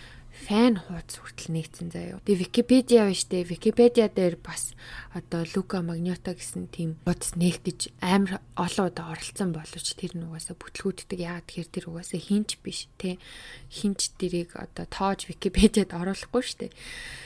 [0.41, 2.19] фэн хуудас хүртэл нэгдсэн заяо.
[2.25, 3.45] Тэгээ Википедиа биш дээ.
[3.45, 4.73] Википедиа дээр бас
[5.13, 11.19] одоо Лука Магнето гэсэн тийм хуудас нэгдэж амар олон удаа оролцсон боловч тэр нугасаа бүтлгүүддэг
[11.21, 13.21] яагаад тэгэхээр тэр угаасаа хинч биш те.
[13.69, 16.73] Хинч дэрийг одоо тоож Википедиад оруулахгүй штэ.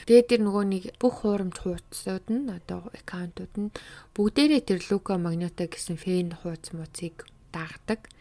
[0.05, 3.73] Тэгээ тэр нөгөө нэг бүх хуурамч хуудасууд нь одоо аккаунтууд нь
[4.11, 7.23] бүгдээрээ тэр Лука Магнето гэсэн фэн хуудас муцыг
[7.55, 8.11] дагдаг.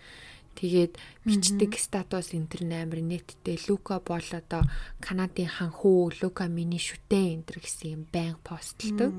[0.54, 0.94] Тэгээд
[1.26, 4.62] бичдэг статус энтер амар нэттэй Лука бол одоо
[5.02, 9.10] Канадын хан хүү Лука миний шүтэн энтер гэсэн юм байн постлдог.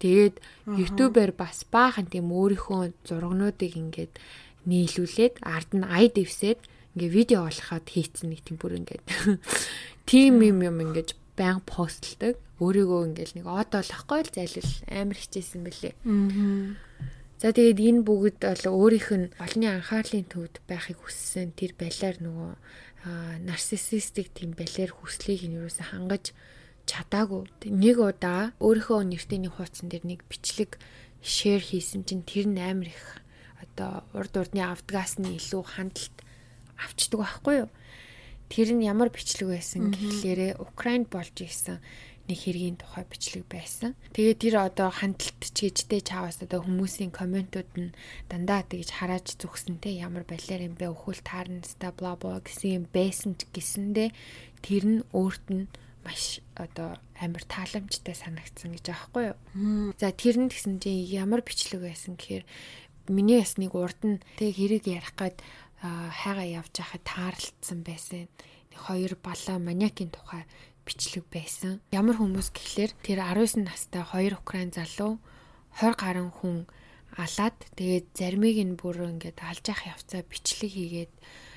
[0.00, 4.12] Тэгээд YouTube-аар бас баахан тийм өөрийнхөө зургнуудыг ингээд
[4.64, 6.60] нийлүүлээд ард нь ая дэвсээд
[6.96, 9.04] ингээ видео олоход хийцэн нэг тийм бүр ингээд
[10.08, 12.40] тим юм юм ингээд байн постлдог.
[12.56, 15.92] Өөрийгөө ингээл нэг од олохгүй л зайлшгүй амар хичээсэн бэлээ.
[16.08, 16.86] Аа
[17.36, 22.52] За тэгээд энэ бүгд бол өөрийнх нь олонний анхаарлын төвд байхыг хүссэн тэр балиар нөгөө
[23.44, 26.32] нарциссистик тийм балиар хүслийг нь юусэн хангаж
[26.88, 27.44] чадаагүй.
[27.68, 30.80] Нэг удаа өөрийнхөө нэртэйний хуудсан дээр нэг бичлэг
[31.20, 33.20] шеэр хийсэн чинь тэр нь амар их
[33.60, 36.16] одоо урд урдны автогаас нь илүү хандлт
[36.80, 37.70] авчдаг байхгүй юу?
[38.48, 41.84] Тэр нь ямар бичлэг байсан гэхлээрэ Украинд болж исэн
[42.26, 43.94] нэг хэргийн тухай бичлэг байсан.
[44.14, 47.94] Тэгээд тэр одоо хандлт ч гэжтэй чаавас одоо хүмүүсийн комментууд нь
[48.28, 52.84] дандаа тэгж харааж зүгсэнтэй ямар балиар юм бэ өхөл таарна ста бла бла гэсэн юм
[52.90, 54.10] байсан ч гэсэндээ
[54.66, 55.70] тэр нь өөрт нь
[56.06, 59.38] маш одоо амар тааламжтай санагдсан гэж аахгүй юу.
[59.98, 62.44] За тэр нь гэсэн чинь ямар бичлэг байсан гэхээр
[63.10, 65.42] миний ясныг урд нь тэг хэрэг ярих гад
[65.82, 68.30] хайгаа явж байхад таарлцсан байсан.
[68.76, 70.44] Хоёр балаа маниакийн тухай
[70.86, 71.82] бичлэг байсан.
[71.90, 75.18] Ямар хүмүүс гэхлээр тэр 19 настай хоёр украин залуу
[75.82, 76.56] 20 гаруй хүн
[77.18, 81.12] алаад тэгээд заримыг нь бүр ингээд алж явах явцаа бичлэг хийгээд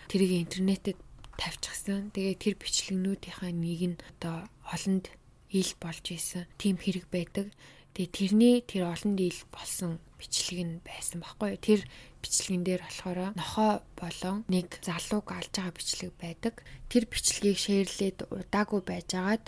[0.09, 0.97] тэрийг интернетэд
[1.39, 2.11] тавьчихсан.
[2.11, 5.13] Тэгээд тэр бичлэгнүүдийнхаа нэг нь одоо олонд
[5.53, 7.47] ил болж исэн тийм хэрэг байдаг.
[7.95, 11.57] Тэгээ тэрний тэр олон дийл болсон бичлэг нь байсан баггүй.
[11.57, 11.81] Тэр
[12.23, 16.53] бичлэгэн дээр болохоор нохоо болон нэг залууг алж байгаа бичлэг байдаг.
[16.91, 19.43] Тэр бичлэгийг шеэрлээд удаагүй байжгаад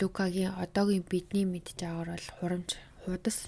[0.00, 2.70] Лукагийн одоогийн бидний мэдж байгаагаар бол хурамч
[3.04, 3.38] худас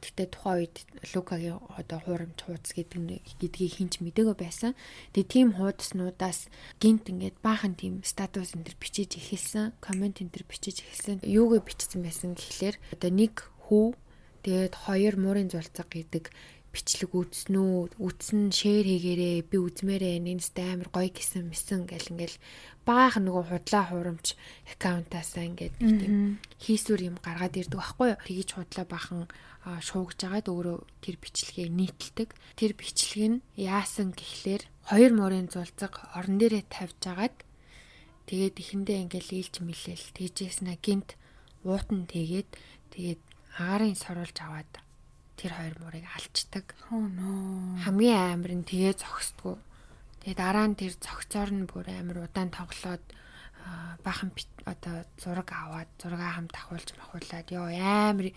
[0.00, 0.76] Гэтэ тухайн үед
[1.12, 4.72] Лукагийн одоо хуурамч хуудас гэдэг гэдгийг хинч мдэггүй байсан.
[5.12, 6.48] Тэгээ тийм хуудаснуудаас
[6.80, 11.20] гинт ингээд баахан тийм статус энэ төр бичиж эхэлсэн, комент энэ төр бичиж эхэлсэн.
[11.20, 13.92] Юугээ бичсэн байсан гэхлээр одоо нэг хүү
[14.40, 16.32] тэгээд хоёр муурын зулцаг гэдэг
[16.70, 22.38] бичлэг үзснүү үзсэн шеэр хийгээрээ би үзмээрээ нэнстэй амар гоё гисэн мэсэн гэл ингээл
[22.86, 24.38] баах нөгөө худлаа хурамч
[24.70, 28.22] аккаунтаасаа ингээд тийм хийсвэр юм гаргаад ирдэг байхгүй юу?
[28.22, 29.26] Тгийж худлаа бахан
[29.60, 36.40] шуугж агаад өөрөө тэр бичлэгээ нийтэлдэг тэр бичлэг нь яасан гэхлээр хоёр морын зулцаг орон
[36.40, 37.36] дээрээ тавьж агаад
[38.30, 40.06] тэгээд ихэндээ ингээл ээлж мэлээл.
[40.16, 41.18] Тэгжээснэ гинт
[41.66, 42.48] уутан тэгээд
[42.94, 43.20] тэгээд
[43.60, 44.70] агаарын соруулж аваад
[45.40, 46.76] тэр хоёр мурыг алчдаг.
[46.92, 49.56] Хамгийн амар нь тэгээ зогсдгоо.
[50.20, 53.00] Тэгээ дараа нь тэр зогцоор нь бүр амар удаан тоглоод
[54.04, 54.30] бахан
[54.68, 58.28] одоо зураг аваад зургаа хамт ахуулж махуулаад ёо амар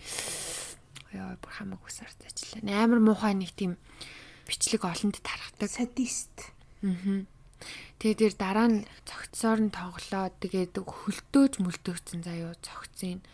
[1.12, 2.84] ёо бүр хамаг усарч ажиллаа.
[2.84, 3.76] Амар муухай нэг тийм
[4.48, 5.68] бичлэг олонд тархдаг.
[5.68, 6.52] Садист.
[6.80, 7.28] Аа.
[7.98, 13.24] Тэгээ тэр дараа нь цогцсоор нь тоглоод тэгээд хөлтөөж мөлтөөцсөн заяо цогцын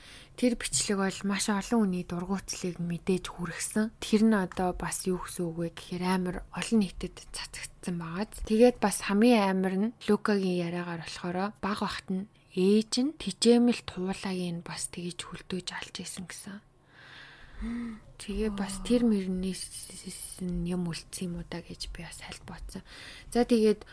[0.41, 3.93] тэр бичлэг бол маш олон хүний дургуутслыг мэдээж хүргэсэн.
[4.01, 8.41] Тэр нь одоо бас юу гэсэн үг вэ гэхээр амар олон нийтэд цацагдсан байгааз.
[8.49, 12.25] Тэгээд бас хамгийн амар нь Лукагийн яриагаар болохоор баг бахт нь
[12.57, 16.57] ээж нь тижээмэл туулааг нь бас тэгэж хөлдөөж алж исэн гэсэн.
[18.17, 22.81] Тэгээ бас тэр мөрнээс юм үлдсэн юм уу да гэж би бас хальт бодсон.
[23.29, 23.85] За тэгээд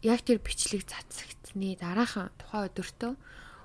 [0.00, 3.12] яг тэр бичлэг цацагдсны дараахан тухайн өдөртөө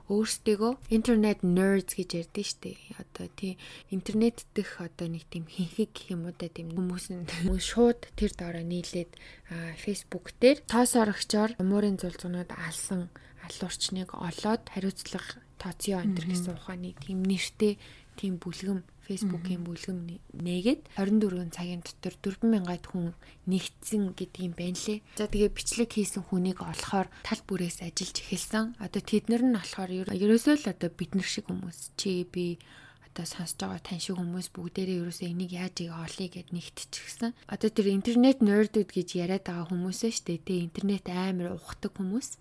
[0.09, 2.77] өөрсдийгөө интернет nerds гэж ярьдэн штэ.
[3.01, 3.57] Одоо тий
[3.89, 7.25] интернет дэх одоо нэг тийм хинхэг гэх юм уу да тийм хүмүүс нь
[7.69, 9.11] шууд тэр доороо нийлээд
[9.81, 13.09] Facebook дээр тоос орогчоор муурын зулцгнууд алсан
[13.45, 17.77] алуурчныг олоод хариуцлага тооцоо энэ гэсэн ухааны тийм нэртэй
[18.17, 23.13] тийм бүлгэм Facebook-ийн бүлгэм нээгээд 24 цагийн дотор 4000-аад хүн
[23.45, 24.99] нэгдсэн гэдэг юм байна лээ.
[25.15, 28.65] За тэгээ бичлэг хийсэн хүнийг олохоор тал бүрээс ажиллаж эхэлсэн.
[28.81, 32.57] Одоо тэднэр нь болохоор ерөөсөө л одоо бид нар шиг хүмүүс чи би
[33.15, 37.31] одоо сонсож байгаа тань шиг хүмүүс бүгдээрээ ерөөсөө энийг яаж ийг олъё гэд нэгтчихсэн.
[37.47, 42.35] Одоо тэр интернет нердүүд гэж яриад байгаа хүмүүсээ штэ тэ интернет амар ухдаг хүмүүс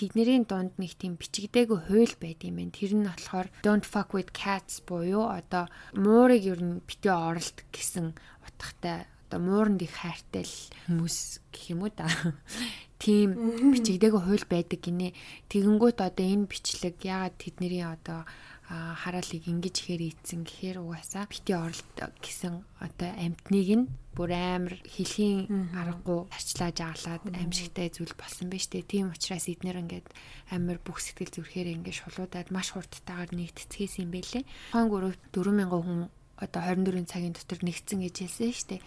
[0.00, 2.74] тэднэрийн дунд нэг тийм бичигдээгүй хууль байд юм байна.
[2.74, 8.18] Тэр нь болохоор don't fuck with cats буюу одоо муурыг ер нь битээ оролт гэсэн
[8.42, 12.06] утгатай одоо мууранд их хайртай л хүмүүс гэх юм уу да.
[13.02, 13.34] Тийм
[13.74, 15.10] бичигдээгүй хууль байдаг гинэ.
[15.50, 18.22] Тэгэнгүүт одоо энэ бичлэг ягаад тэдний одоо
[18.70, 25.74] хараалыг ингэж ихээр ийдсэн гэхээр угаасаа бити оролт гэсэн одоо амтныг нь бүр амар хэлхийн
[25.74, 28.86] аргагүй арчлааж аглаад аимшигтай зүйл болсон байж тээ.
[28.86, 30.06] Тийм учраас эднэр ингээд
[30.54, 34.46] амар бүх сэтгэл зүрхээр ингээд шулуудаад маш хурдтайгаар нэгтцгээс юм бэлээ.
[34.70, 36.08] Хаан гурав 4000 хүн
[36.40, 38.82] одоо 24 цагийн дотор нэгдсэн гэж хэлсэн шүү дээ.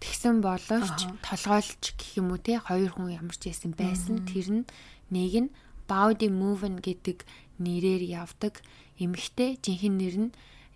[0.00, 4.24] Тэгсэн боловч толгойлж гэх юм уу те хоёр хүн ямар ч байсан байсан.
[4.24, 4.64] Тэр нь
[5.12, 5.50] нэг нь
[5.90, 7.28] Body Movement гэдэг
[7.60, 8.64] нэрээр явдаг
[8.96, 10.30] эмэгтэй жинхэнэ нэр нь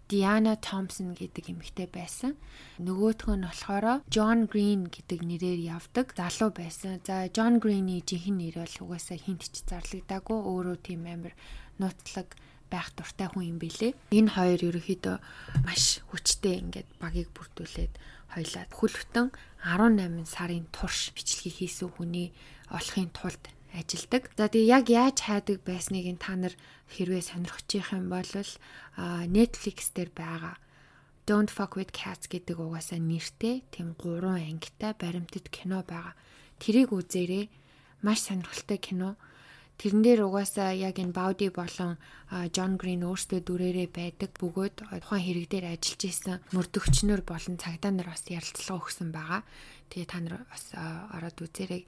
[0.05, 2.37] Диана Томпсон гэдэг эмэгтэй байсан.
[2.77, 7.01] Нөгөөх нь болохоор John Green гэдэг нэрээр явдаг залуу байсан.
[7.09, 11.33] За John Green-ий жинхэнэ нэр бол угаасаа хинт ч зарлагдаагүй өөрөө тийм амар
[11.81, 12.37] нууцлаг
[12.69, 13.97] байх дуртай хүн юм бэлээ.
[14.13, 15.17] Энэ хоёр ерөөхдөө
[15.65, 17.93] маш хүчтэй ингээд багийг бүрдүүлээд
[18.35, 19.31] хоёлаа хүлвтэн
[19.63, 22.35] 18 сарын турш бичлэгийг хийсэн хүний
[22.69, 23.41] олохын тулд
[23.73, 24.31] ажилдаг.
[24.37, 26.55] За тэгээ яг яаж хайдаг байсныг та нар
[26.93, 28.29] хэрвээ сонирхчих юм бол
[29.31, 30.55] Netflix дээр байгаа
[31.27, 36.13] Don't Fuck with Cats гэдэг угаасаа нэртэй тийм гурван ангитай баримтат кино байгаа.
[36.61, 37.49] Тэрийг үзээрэй.
[38.05, 39.17] Маш сонирхолтой кино.
[39.75, 41.99] Тэрэн дээр угаасаа яг энэ Бауди болон
[42.31, 48.09] Джон Грин өөрсдөө дүрээрээ байдаг бөгөөд тухайн хэрэг дээр ажиллаж исэн мөрдөгчнөр болон цагдаа нар
[48.15, 49.43] бас ярилцлага өгсөн байгаа.
[49.91, 50.65] Тэгээ та нар бас
[51.11, 51.83] ороод үзээрэй.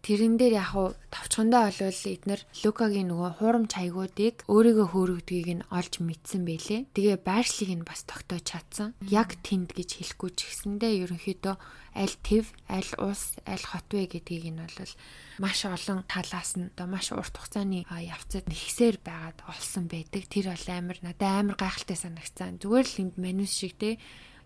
[0.00, 6.00] Тэрэн дээр яг уу товчхондоо болвол эднэр Лукагийн нөгөө хуурамч хаягуудыг өөрийгөө хөөрөгдгийг нь олж
[6.00, 6.88] мэдсэн байлээ.
[6.96, 8.96] Тэгээ байршлыг нь бас тогтоож чадсан.
[9.04, 11.54] Яг тэнд гэж хэлэхгүй ч гэсэндээ ерөнхийдөө
[11.92, 14.92] аль төв, аль улс, аль хот вэ гэдгийг нь бол
[15.36, 20.24] маш олон талаас нь одоо маш урт хугацааны явцад нэгсээр байгаад олсон байдаг.
[20.32, 22.56] Тэр бол амар надад амар гайхалтай санагцсан.
[22.56, 24.00] Зүгээр л энд манус шиг те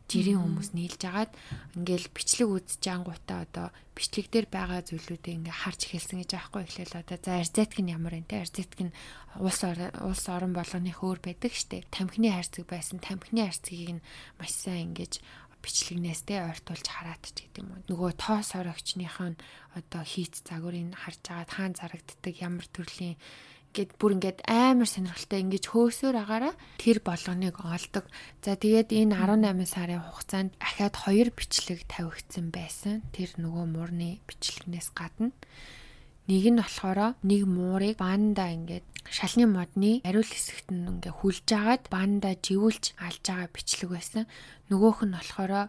[0.05, 1.33] жирийн хүмүүс нийлж агаад
[1.81, 7.01] ингээл бичлэг үзэж ангуудаа одоо бичлэг дээр байгаа зүйлүүдээ ингээ харж эхэлсэн гэж аахгүй эхлээл.
[7.01, 8.45] Одоо за арзетк нь ямар юм те?
[8.45, 8.93] Арзетк нь
[9.41, 13.01] улс улс орон болгоны хөөр байдаг штэ тамхины хайрцаг байсан.
[13.01, 14.05] Тамхины хайрцагийг нь
[14.37, 15.25] маш сайн ингэж
[15.65, 17.89] бичлэгнээс те ойртуулж хараад ч гэдэг юм уу?
[17.89, 19.41] Нөгөө тоос орогчных нь
[19.73, 23.17] одоо хийц загварыг харж агаад хаан зарагддаг ямар төрлийн
[23.75, 28.07] гэд бүр ингээд амар сонирхолтой ингэж хөөсөөр агаараа тэр болгоныг олдог.
[28.41, 33.03] За тэгээд энэ 18 сарын хугацаанд ахаад хоёр бичлэг тавигдсан байсан.
[33.11, 35.35] Тэр нөгөө муурны бичлэгнээс гадна
[36.31, 41.85] нэг нь болохоор нэг муурыг банда ингээд шалны модны ариул хэсэгт нь ингээ хүлж агаад
[41.93, 44.25] банда живүүлж алж байгаа бичлэг байсан.
[44.73, 45.69] Нөгөөх нь болохоор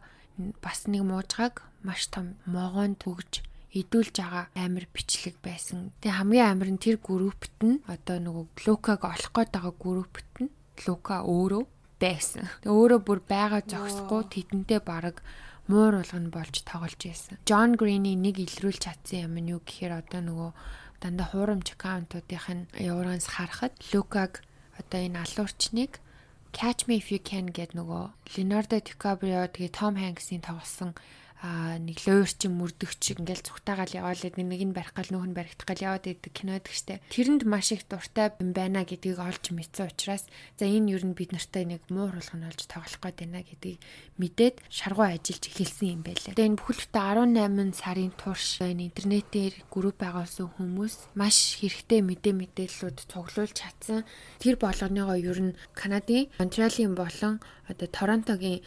[0.64, 3.44] бас нэг муужгааг маш том могоонд төгж
[3.76, 5.92] идүүлж байгаа амир бичлэг байсан.
[6.00, 10.52] Тэгээ хамгийн амир нь тэр группт нь одоо нөгөө Лукаг олох гээд байгаа группт нь
[10.88, 11.64] Лука өөрөө
[12.00, 12.48] байсан.
[12.64, 15.20] Тэгээ өөрөө бүр байгаа зогсохгүй тэдэнтэй баг
[15.68, 17.38] муур болгоно болж тоглож байсан.
[17.44, 20.52] Джон Грини нэг илрүүлж чадсан юм нь юу гэхээр одоо нөгөө
[21.02, 24.46] дандаа хуурамч аккаунтуудынх нь явуулгаас харахад Лукаг
[24.80, 26.00] одоо энэ алуурчныг
[26.56, 30.96] Catch Me If You Can гэдэг нөгөө Leonardo DiCaprio тэгээ Tom Hanks-ийн тоглосон
[31.44, 36.08] аа нэг луурчин мөрдөгч ингээл цухтаагаал яваалаад нэг нь барих гал нь баригдах гал яваад
[36.08, 37.04] идэг кинод гэжтэй.
[37.12, 40.24] Тэрэнд маш их дуртай байна гэдгийг олж мэдсэн учраас
[40.56, 43.80] за энэ юу н бид нартай нэг муу хулгах нь олж тоглох гээд байна гэдгийг
[44.16, 46.32] мэдээд шаргуу ажиллаж эхэлсэн юм байлаа.
[46.32, 52.98] Тэгээ энэ бүхэлдээ 18 сарын турш энэ интернетээр групп байгуулсан хүмүүс маш хэрэгтэй мэдээ мэдээллүүд
[53.12, 54.08] цуглуулж чадсан.
[54.40, 58.64] Тэр болгоныгоо ер нь Канадын Монтреалийн болон одоо Торонтогийн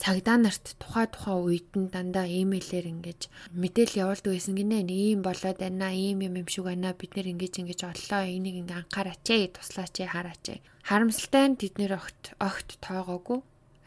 [0.00, 3.20] цагдаа нарт тухай тухай үед нь дандаа имэйлээр ингэж
[3.52, 4.88] мэдээлэл явуулдаг байсан гинэ.
[4.88, 6.96] Нэг юм болоод байна, ийм юм юм шиг байна.
[6.96, 8.24] Бид нэр ингэж ингэж оллоо.
[8.24, 10.64] Энийг ингээ анхаараач ээ, туслаач ээ, хараач ээ.
[10.88, 13.38] Харамсалтай нь тэд нэр огт огт тоогоогүй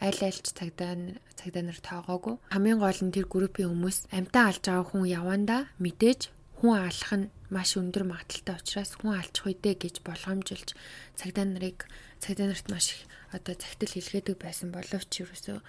[0.04, 0.94] аль альч цагдаа
[1.40, 2.36] цагдаа нар тоогоогүй.
[2.54, 6.22] Хамгийн гол нь тэр группийн хүмүүс амтаа алж байгаа хүн яванда мэдээж
[6.60, 10.70] хүн алах нь маш өндөр магадaltaй учраас хүн алчих үедээ гэж болгоомжилж
[11.16, 11.88] цагдаа нарыг
[12.20, 15.60] цагдаа нарт маш одоо цагтл хэлгээдэг байсан боловч ерөөсөө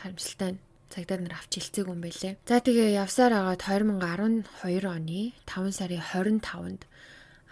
[0.00, 2.40] харамсалтай нь цагдаа нар авч хэлцээг юм байлээ.
[2.48, 6.82] За тэгээ явсаар агаад 2012 оны 5 сарын 25-нд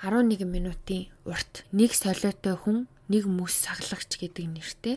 [0.00, 2.78] 11 минутын урт нэг солиотой хүн
[3.12, 4.96] нэг мөс саглагч гэдэг нэртэй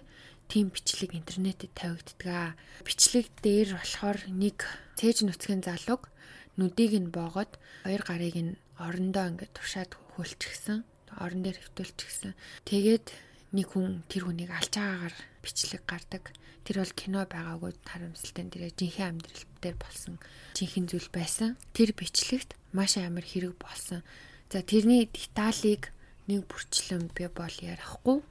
[0.49, 2.57] тийм бичлэг интернетэд тавигддаг.
[2.83, 4.65] Бичлэг дээр болохоор нэг
[4.97, 6.09] цээж нүцгэн залууг
[6.57, 10.83] нүдийг нь боогод хоёр гарыг нь орондоо ингээд туршаад хөлчихсөн.
[11.21, 12.33] Орон дээр хөвтөлчихсөн.
[12.65, 13.05] Тэгээд
[13.53, 15.15] нэг хүн тэр хүнийг алж байгаагаар
[15.49, 16.29] бичлэг гардаг.
[16.62, 20.21] Тэр бол кино байгаагүй харамсалтай тэр жинхэнэ амьдрал дээр болсон
[20.53, 21.57] жинхэнэ зүйл байсан.
[21.73, 24.05] Тэр бичлэгт маш амар хэрэг болсон.
[24.53, 25.89] За тэрний деталийг
[26.29, 28.21] нэг бүрчлэн би бол ярихгүй.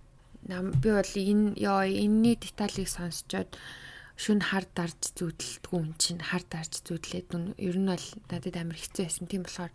[0.46, 3.50] Нам би бол энэ ёо энэний деталийг сонсчоод
[4.18, 9.02] шүн хар дарж зүудэлдэггүй юм чинь хар дарж зүудлээд ер нь бол надад амар хэцүү
[9.06, 9.26] байсан.
[9.30, 9.72] Тийм болохоор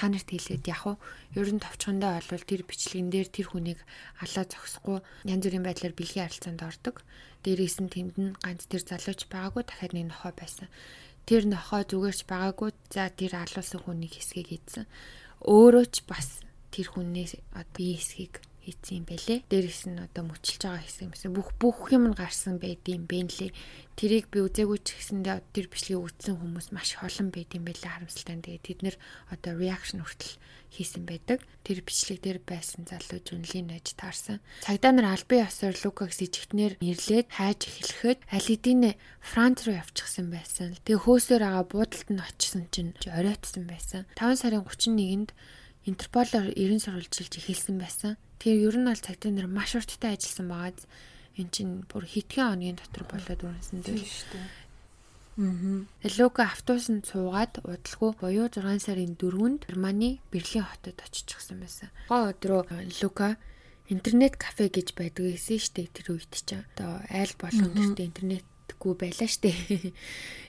[0.00, 0.96] та нарт хэлгээд яг уу
[1.36, 3.80] ер нь товчхондоо олвол тэр бичлэгэн дээр тэр хүнийг
[4.24, 7.04] алаа зогсохгүй янз бүрийн байдлаар бэлгийн харилцаанд ордог.
[7.44, 10.72] Дээрээс нь тэнд нь ганц тэр залууч байгаагүй дахиад нэг нохоо байсан.
[11.28, 14.88] Тэр нохоо зүгээрч байгаагүй за тэр алуулсан хүнийг хэсгийг хийдсэн.
[15.44, 16.40] Өөрөө ч бас
[16.72, 17.36] тэр хүнээс
[17.76, 19.38] бие хэсгийг хийсэн юм бэлээ.
[19.48, 23.50] Дээрээс нь одоо мөчилж байгаа хэсэг юмсэн бүх бүх юм гарсан байдığım бэнлээ.
[23.96, 28.40] Тэрийг би үзээгүй ч гэсэндээ тэр бичлэгийг үзсэн хүмүүс маш олон байд юм байлаа харамсалтай.
[28.40, 28.96] Тэгээд тэд нэр
[29.32, 30.36] одоо реакшн хүртэл
[30.70, 31.42] хийсэн байдаг.
[31.66, 34.38] Тэр бичлэг дээр байсан залуу жүнлийн нэж таарсан.
[34.62, 40.78] Цагдаа нар албан ёсоор Лукаг сэжигтнэр нэрлээд хайж эхлэхэд алидийн Франц руу явчихсан байсан.
[40.86, 44.06] Тэгээ хөөсөөр байгаа буудалд нь очисон чинь оройтсон байсан.
[44.14, 45.34] 5 сарын 31-нд
[45.88, 48.20] Интерполоор 90 сурвалжилж эхэлсэн байсан.
[48.40, 50.84] Тэгээ ер нь бол цагдаа нар маш урттай ажилласан байгааз
[51.40, 54.44] эн чинь бүр хитгэн хоногийн дотор болоод үргэлжсэн дээ шүү дээ.
[54.44, 55.88] Аа.
[56.20, 61.88] Лука автобусанд цуугаад удалгүй буюу 6 сарын 4-нд Германы Берлин хотод очичихсан байсан.
[62.12, 62.68] Гоо өдрөө
[63.00, 63.40] Лука
[63.88, 66.60] интернет кафе гэж байдаг гэсэн дээ тэр үед чинь.
[66.76, 69.96] Одоо айл болон гэртээ интернетгүй байлаа шүү дээ.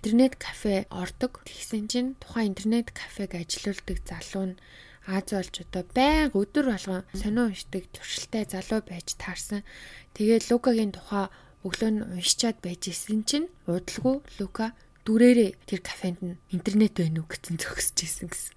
[0.04, 1.40] Интернет кафе ордог.
[1.48, 4.60] Тэгсэн чинь тухайн интернет кафег ажилуулдаг залуу нь
[5.08, 9.66] Аз болж одоо байнга өдөр болгон сонио уншдаг туршилтай залуу байж таарсан.
[10.14, 11.26] Тэгээд Лукагийн тухай
[11.66, 17.30] өглөө нь уншичаад байж исэн чинь удалгүй Лука дүрээрээ тэр кафенд нь интернет байна уу
[17.30, 18.54] гэсэн зогсож исэн гэсэн.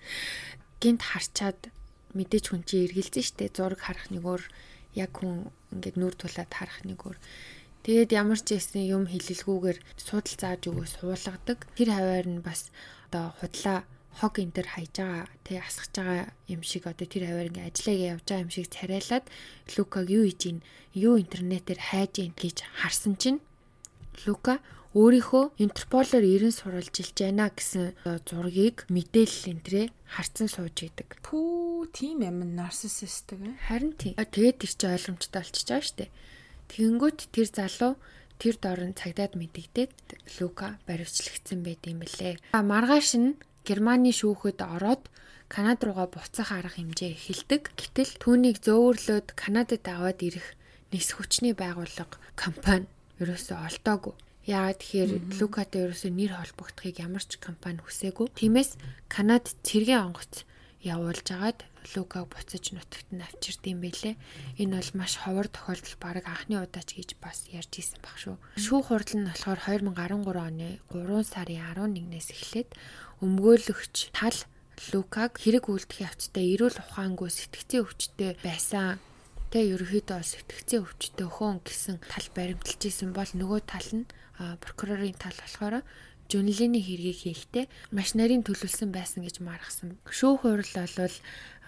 [0.81, 1.73] Гинт харчаад
[2.13, 4.43] мэдээж хүн чи эргэлзэн штэ зураг харах нэг өөр
[5.01, 7.17] яг хүн ингээд нүур тулаад харах нэг өөр
[7.85, 11.69] Тэгээд ямар ч юм хилэлгүйгээр суудал зааж өгөө суулгадаг.
[11.77, 12.73] Тэр хаваар нь бас
[13.13, 13.85] одоо худлаа
[14.21, 18.11] хог энэ төр хайж байгаа тий асгаж байгаа юм шиг одоо тэр хаваар ингээ ажиллагаа
[18.15, 19.25] явж байгаа юм шиг царайлаад
[19.75, 20.59] Лукаг юу хийж ийн
[20.95, 23.41] юу интернетээр хайж ийн гэж харсан чинь
[24.27, 24.63] Лука
[24.95, 27.99] өөрийнхөө Интерполоор ирэн суралж илж байна гэсэн
[28.31, 31.19] зургийг мэдээлэл энтрээ харцсан сууж идэг.
[31.27, 33.43] Пүү, тийм юм нарциссистик.
[33.67, 34.15] Харин тийм.
[34.15, 36.11] Тэгээд тэр чинь ойлгомжтой болчихж байгаа шүү дээ.
[36.71, 37.93] Тэгэнгүүт тэр залуу
[38.39, 39.95] тэр дорн цагдаад мэдэгдээд
[40.39, 42.55] Лука баривчлагдсан байт юм бэлээ.
[42.55, 43.35] Маргааш нь
[43.65, 45.09] Германы шүүхэд ороод
[45.49, 47.63] Канад руугаа буцах арга хэмжээ эхэлдэг.
[47.77, 50.57] Гэтэл түүнийг зөөвөрлөөд Канадад аваад ирэх
[50.93, 52.89] нис хүчний байгууллага компани
[53.21, 54.15] ерөөсөө олдоогүй.
[54.45, 58.29] Яагаад тэгэхээр Лукатай ерөөсөө нэр холбогдохыг ямар ч компани хүсээгүй.
[58.37, 58.77] Тиймээс
[59.09, 60.45] Канад цэргийн онгоц
[60.85, 64.17] явуулж агаад Лукаг буцаж нутагт нь авчирд юм бэлээ.
[64.57, 68.37] Энэ бол маш ховор тохиолдол баг анхны удаач гэж бас ярьж исэн баг шүү.
[68.57, 71.61] Шүүх хурал нь болохоор 2013 оны 3 сарын
[71.93, 72.71] 11-ээс эхлээд
[73.21, 74.39] өмгөөлөгч тал
[74.91, 78.99] Лукаг хэрэг үйлдэхин явцтай эрүүл ухаангүй сэтгцийн өвчтөй байсан
[79.55, 85.15] тэ ерөөхдөө бол сэтгцийн өвчтөй хөн гэсэн тал баримталж исэн бол нөгөө тал нь прокурорын
[85.15, 85.87] тал болохоор
[86.35, 87.65] журналын хэргийг хийхдээ
[87.95, 89.95] маш нарийн төлөвлөсөн байсан гэж маргасан.
[90.11, 91.17] Шүүх хурал бол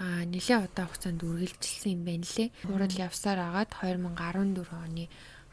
[0.02, 2.50] нэлээд удаан хугацаанд үргэлжилсэн юм байна лээ.
[2.66, 5.06] Хурал явсаар агаад 2014 оны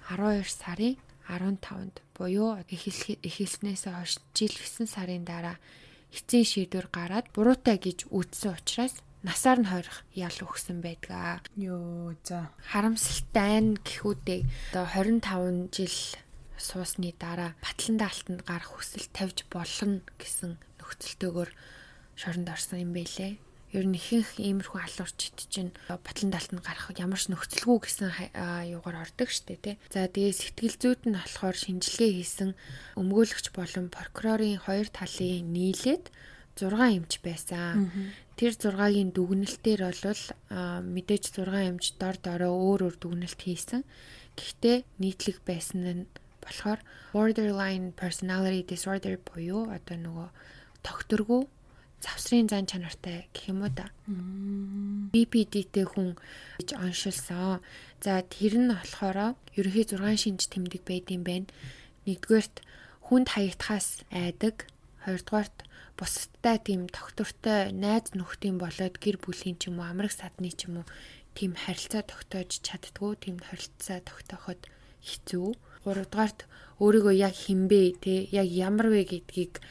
[0.10, 0.98] 12 сарын
[1.30, 5.58] 15-нд буюу эхэлснээс хойш жил 9 сарын дараа
[6.12, 11.48] эцсийн шийдвэр гараад буруутай гэж үзсэн учраас насаар нь хойрох ял өгсөн байдаг.
[11.56, 12.52] Йоо за.
[12.68, 14.42] Харамсалтай нь гэхүүдээ
[14.76, 15.96] одоо 25 жил
[16.58, 21.50] суусны дараа батлан даалтанд гарах хүсэл тавьж болно гэсэн нөхцөлтөөр
[22.16, 23.38] шоронд орсон юм байлээ.
[23.74, 28.10] Ер нь ихэнх иймэрхүү алуурчид чинь батлан даалтанд гарах ямар ч нөхцөлгүй гэсэн
[28.70, 29.76] юугаар ордог штэ тий.
[29.90, 32.54] За тэгээ сэтгэл зүйд нь болохоор шинжилгээ хийсэн
[33.02, 36.14] өмгөөлөгч болон прокурорын хоёр талын нийлээд
[36.54, 37.90] 6 эмч байсан.
[38.38, 40.24] Тэр 6-гийн дүгнэлтээр бол
[40.86, 43.82] мэдээж 6 эмч дор дороо өөр өөр дүгнэлт хийсэн.
[44.38, 46.06] Гэхдээ нийтлэг байсан нь
[46.46, 46.80] болохоор
[47.16, 50.30] borderline personality disorder буюу одоо нөгөө
[50.84, 51.42] тогтөргүй
[52.04, 53.88] завсрын зан чанартай гэх юм уу да.
[55.14, 56.20] BPD-тэй хүн
[56.60, 57.64] гэж оншилсан.
[58.04, 61.48] За тэр нь болохоор ерөнхий 6 шинж тэмдэг байдсан байна.
[62.04, 62.58] Нэгдүгээрт
[63.08, 64.68] хүнд хаягдхаас айдаг,
[65.08, 65.64] хоёрдугаарт
[65.96, 70.84] бусадтай тийм тогтвортой найз нөхдийн болоод гэр бүлийн ч юм уу амраг садны ч юм
[70.84, 70.88] уу
[71.38, 74.60] тийм харилцаа тогтоож чаддгүй, тийм харилцаа тогтооход
[75.08, 75.56] хэцүү.
[75.86, 76.40] 3 дугаарт
[76.84, 79.62] өөрийгөө яг хинбэ те яг ямар вэ гэдгийг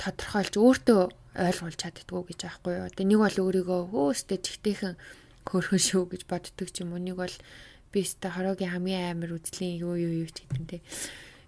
[0.00, 2.88] тодорхойлж өөртөө ойлгуулж чаддгүй гэж аахгүй юу.
[2.92, 4.94] Тэгээ нэг бол өөрийгөө хөөстэй чигтэйхэн
[5.48, 7.00] хөөрхөн шүү гэж боддог ч юм уу.
[7.00, 7.36] Нэг бол
[7.92, 10.78] би өстө хороогийн хамгийн амар үзлийн юу юу юу ч гэдэг те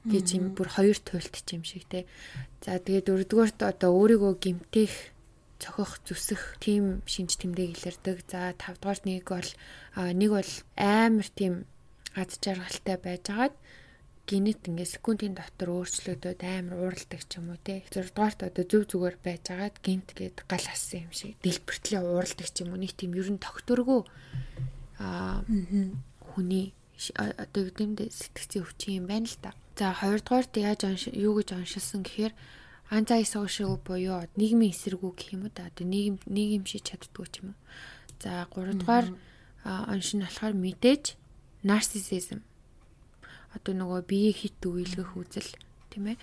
[0.04, 2.08] гэж юм бүр хоёр туйлт ч юм шиг те.
[2.64, 4.92] За тэгээ дөрөвдүгээрт одоо өөрийгөө гимтэх
[5.60, 8.16] цохих зүсэх тийм шинж тэмдэг илэрдэг.
[8.28, 9.50] За тавдугаарт нэг бол
[9.96, 11.64] нэг бол амар тийм
[12.12, 13.54] аз жаргалтай байжгаад
[14.24, 17.84] генет ингээ секундын дотор өөрчлөгдөд амар уурладаг ч юм уу те.
[17.92, 22.56] 6 дугаарт одоо зөв зүгээр байжгаад гент гээд гал ассан юм шиг дэлбэртлээ уурладаг ч
[22.64, 24.00] юм уу нэг тийм ер нь тогтөргөө
[25.04, 25.44] аа
[26.32, 26.72] хүний
[27.20, 29.52] одоо үгдэмдээ сэтгцийн өвчин юм байна л да.
[29.76, 32.32] За 2 дугаарт яаж юу гэж оншилсан гэхээр
[32.88, 35.68] anti-social буюу нийгмийн эсэргүү гэх юм уу да.
[35.68, 37.60] Одоо нийгэм нийгэм шиж чаддгүй ч юм уу.
[38.24, 39.06] За 3 дугаар
[39.64, 41.04] онш нь болохоор мэдээж
[41.60, 42.40] narcissism
[43.56, 45.50] одоо нөгөө биеийг хит үейлгэх үзэл
[45.90, 46.18] тийм ээ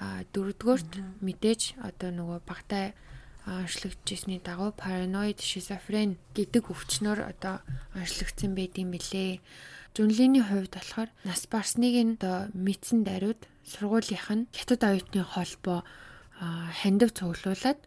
[0.00, 2.96] а дөрөвдүгээрт мэдээж одоо нөгөө багтаа
[3.44, 7.60] онцлогдчихсны дагуу paranoid schizophrene гэдэг өвчнөр одоо
[7.96, 9.40] онцлогдсон байдığım билээ.
[9.96, 15.84] Зүнлэний хувьд болохоор нас барсныг нь одоо мэдсэн даруйд сургуулийнх нь хятад оюутны холбоо
[16.80, 17.80] хандив цуглуулад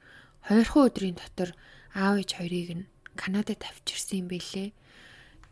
[0.46, 1.50] хоёрхан өдрийн дотор
[1.96, 4.74] аав ээж хоёрыг нь Канадад авчирсан юм билээ.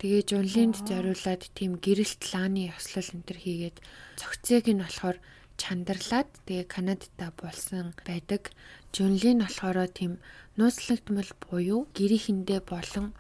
[0.02, 3.78] Тэгээ жунлинд зориулаад тийм гэрэлт лааны ёслол энэ төр хийгээд
[4.18, 5.22] цогцыг нь болохоор
[5.62, 8.50] чандарлаад тэгээ Канадад болсон байдаг.
[8.98, 10.18] Жунлин болохоор тийм
[10.58, 13.14] нууцлагдмал буюу гэрийнхэндээ болон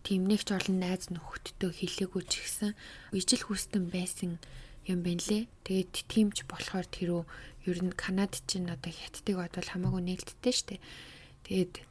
[0.00, 2.72] тэмнэгч олон найз нөхөдтэй хилээгүй ч гэсэн
[3.12, 4.40] ижил хүстэн байсан
[4.88, 5.44] юм байна лээ.
[5.68, 7.22] Тэгээд тиймч болохоор тэрөө
[7.68, 10.80] ер нь Канад чинь одоо хятадыг бодвол хамаагүй нээлттэй штэ.
[11.44, 11.84] Тэгээд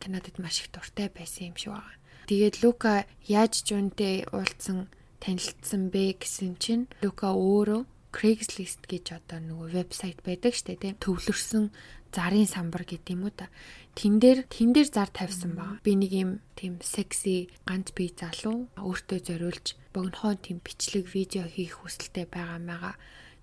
[0.00, 1.99] Канадад маш их дуртай байсан юм шиг байна.
[2.30, 4.86] Тэгээд Лука яаж Жунтэй уулзсан
[5.18, 7.82] танилцсан бэ гэсэн чинь Лука өөрөө
[8.14, 11.74] Craigslist гэж одоо нөгөө вебсайт байдаг штэ тийм төвлөрсөн
[12.14, 13.50] зарын самбар гэдэг юм уу та.
[13.98, 15.82] Тэн дээр тэн дээр зар тавьсан баг.
[15.82, 21.82] Би нэг юм тийм секси ганц бие залуу өөртөө зориулж богинохоо тийм бичлэг видео хийх
[21.82, 22.94] хүсэлтэй байгаа мага.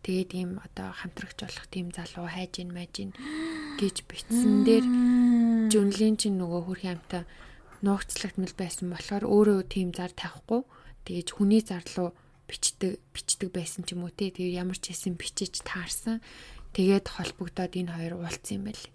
[0.08, 3.12] Тэгээд ийм одоо хамтрагч болох тийм залуу хайж ин майж ин
[3.84, 4.86] гэж бичсэн дээр
[5.76, 7.28] жүнлийн чинь нөгөө хөрхийн амтаа
[7.86, 10.62] нуугцлагдмал байсан болохоор өөрөө тийм зар тавихгүй
[11.06, 12.12] тэгэж хүний зар руу
[12.48, 14.32] бичдэг бичдэг байсан ч юм уу тий.
[14.32, 16.24] Тэгээ ямар ч хэсэн бичиж таарсан.
[16.76, 18.86] Тэгээд холбогдоод энэ хоёр уулзсан юм байл.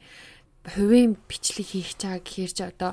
[0.65, 2.93] Хувийн бичлэг хийх чагаа гэхээр ч одоо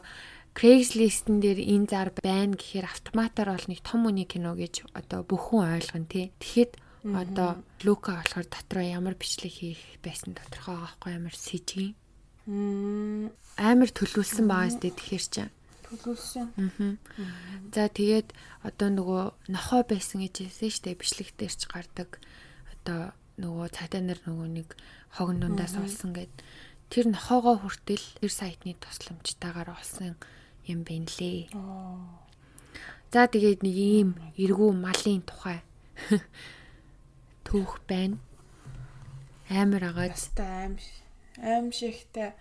[0.58, 5.80] Craigslist-н дээр энэ зар байна гэхээр автоматар бол нэг том үний кино гэж одоо бүхэн
[5.80, 6.34] ойлгоно тий.
[6.42, 6.72] Тэгэхэд
[7.06, 11.96] одоо Лука болохоор дотроо ямар бичлэг хийх байсан тодорхой аахгүй ямар сэжиг.
[12.50, 15.54] Амар төлөвлөсөн байгаа сте тэгэхээр чинь
[15.90, 16.48] төлөвлөсөн.
[16.54, 16.94] Аа.
[17.74, 18.32] За тэгээд
[18.62, 22.10] одоо нөгөө нохоо байсан гэж хэлсэн шүү дээ бичлэг дээр ч гардаг.
[22.78, 24.70] Одоо нөгөө цагдаа нар нөгөө нэг
[25.18, 26.34] хогн дундаас олсон гэд
[26.94, 30.14] тэр нохоогоо хүртэл тэр сайтны тусламжтайгаар олсон
[30.70, 31.50] юм байна лээ.
[33.10, 35.66] За тэгээд нэг ийм эргүү малын тухай
[37.50, 38.22] түүх байна.
[39.50, 40.14] Амар агаад.
[40.38, 40.78] Аим
[41.42, 42.38] аим шигтэй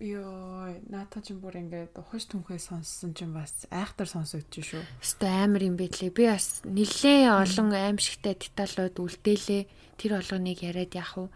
[0.00, 4.80] Йоо, наата ч бүр ингээд ухаж түнхээ сонссон чинь бас айхтар сонсогдож шүү.
[4.96, 6.08] Өстой амар юм байтлээ.
[6.08, 9.68] Би бас нилээ олон аимшигтай деталууд үлдээлээ.
[10.00, 11.28] Тэр болгоныг яриад яах вэ?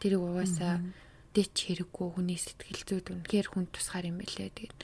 [0.00, 0.80] Тэрийг угаасаа
[1.36, 4.48] дэч хэрэггүй хүний сэтгэл зүйд үнэхээр хүн тусгаар юм байлээ.
[4.48, 4.80] Тэгээд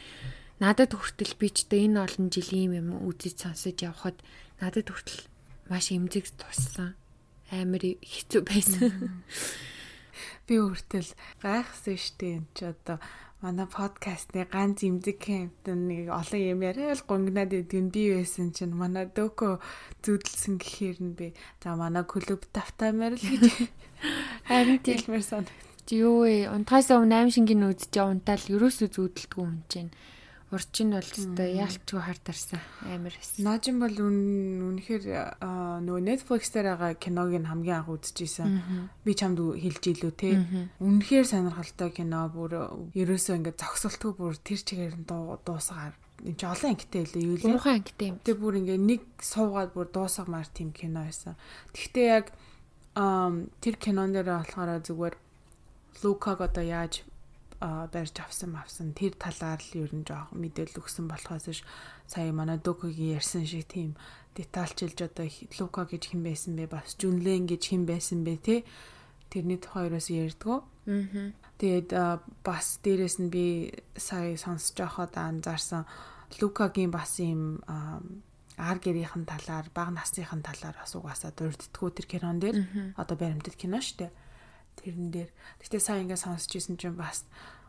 [0.61, 4.21] надад хүртэл би ч тэ энэ олон жилийн юм үзэж сонсож явхад
[4.61, 5.25] надад хүртэл
[5.73, 6.93] маш эмзэг туссан.
[7.49, 8.93] Амар хэцүү байсан.
[10.47, 11.11] Би өөртөл
[11.43, 12.99] гайхсан штеп энэ ч одоо
[13.45, 19.07] манай подкастны ганц имдэг хэмтэн нэг олон юм яриад гонгнаад идэв би байсан чинь манай
[19.07, 19.61] дөкө
[20.01, 21.27] зүудэлсэн гэхээр нь би
[21.61, 23.45] за манай клуб тавтамаар л гэж
[24.49, 25.53] харин хэлмээр санагд.
[25.93, 26.51] Юу вэ?
[26.51, 29.93] Унтахаас өмнө аим шингийн үзэж унтаал ерөөсөө зүудэлдэггүй юм чинь
[30.55, 33.35] Урчин бол өстой яалтчгүй хартарсан амар эс.
[33.43, 35.43] Наажин бол үнэхээр
[35.83, 38.63] нөгөө Netflix дээр байгаа киног нь хамгийн анх үзчихсэн.
[39.03, 40.39] Би чамд хэлж илүү те.
[40.79, 46.71] Үнэхээр сонирхолтой кино бүр ерөөсөө ингээд зогсолтгүй бүр тэр чигээр нь дуусгаар энэ ч олон
[46.79, 47.51] ангитай илүү юу лээ.
[47.51, 48.17] Гурван ангитай юм.
[48.23, 51.35] Тэгээ бүр ингээд нэг суугаад бүр дуусгамаар тийм кино байсан.
[51.75, 52.27] Тэгвэл яг
[52.95, 55.15] тэр кинон дээр болохоор зүгээр
[56.05, 57.03] Лукаг одоо яаж
[57.61, 61.65] барьж авсан авсан тэр талаар л ер нь жоох мэдээлэл өгсөн болохоос ш
[62.07, 63.97] сая манай Докогийн ярьсан шиг тийм
[64.37, 65.27] детальчилж одоо
[65.59, 68.57] Лука гэж хэн байсан бэ бас Жүнлен гэж хэн байсан бэ те
[69.33, 70.59] тэрний тухайроос ярьдгөө.
[70.61, 71.33] Аа.
[71.59, 71.91] Тэгээд
[72.45, 75.89] бас дээрэс нь би сая сонсож байхад анзаарсан
[76.41, 77.65] Лукагийн бас юм
[78.57, 82.57] ар гэрийнхэн талаар, баг насныхын талаар бас угаасаа дурддггүй тэр кинон дээр
[82.97, 84.13] одоо баримтат кино штэ.
[84.81, 85.31] Тэрэн дээр.
[85.61, 87.25] Гэтэ сайн ингээд сонсч ирсэн чинь бас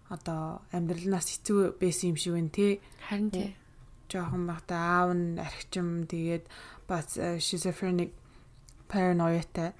[0.10, 2.80] одоо амьдралнаас хэцүү байсан юм шиг байна тий.
[3.08, 3.55] Харин тий.
[4.08, 6.47] Жохон багтаа аав нь архичим тэгээд
[6.88, 8.16] бас э, schizophrenic
[8.88, 9.76] paranoiaтай.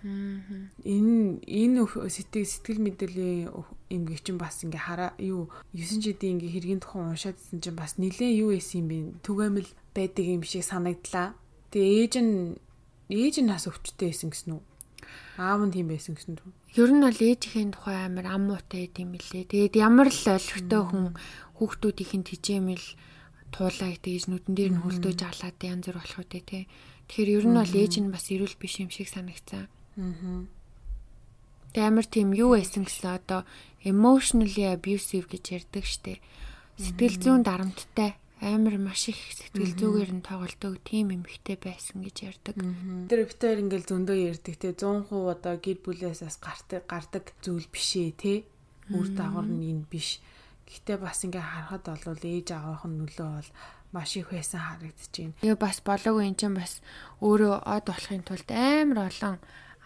[0.84, 3.50] Энэ энэ сэтгэл сэтгэл мэдрэлийн
[3.90, 8.44] эмгэг чинь бас ингээ хараа юу 9 жилийн ингээ хэргийн тухайн уншаадсэн чинь бас нилээ
[8.44, 8.98] юу исэн юм бэ?
[9.24, 11.40] Түгээмэл байдаг юм шиг санагдлаа.
[11.72, 12.60] Тэгээ ээж нь
[13.08, 14.64] ээж нь бас өвчтэй байсан гэсэн үү?
[15.40, 16.52] Аав нь тийм байсан гэсэн үү?
[16.76, 19.47] Ер нь бол ээжийн тухай амар аммуутай юм билээ.
[19.47, 21.05] Тэгээд ямар л олигтой хүн
[21.55, 22.86] хүүхдүүдийн тижээмэл
[23.55, 26.68] туулаа тэгэж нүдэн дээр нь хөлдөөж алаад янз бүр болох үү те.
[27.07, 29.72] Тэгэхээр ер нь бол ээж нь бас эрүүл биш юм шиг санагцсан.
[29.95, 30.43] Аа.
[31.72, 33.41] Тэ амар тийм юу байсан гэсэн одоо
[33.88, 36.20] emotionally abusive гэж ярьдаг штеп.
[36.76, 42.56] Сэтгэл зүйн дарамттай амар маш их сэтгэл зүгээр нь тоглодог тийм эмэгтэй байсан гэж ярьдаг.
[43.10, 48.10] Тэр битээр ингээл зөндөө ярьдаг те 100% одоо гэр бүлээс бас гардаг гардаг зүйл бишээ
[48.14, 48.34] те.
[48.94, 50.22] Үр дагавар нь энэ биш.
[50.70, 53.50] Гэхдээ бас ингээ харахад бол ээж нь нөлөө бол
[53.92, 55.34] маш их байсан харагдаж байна.
[55.42, 56.74] Тэгээ бас болоогүй эн чинь бас
[57.24, 59.36] өөрөө од болохын тулд амар олон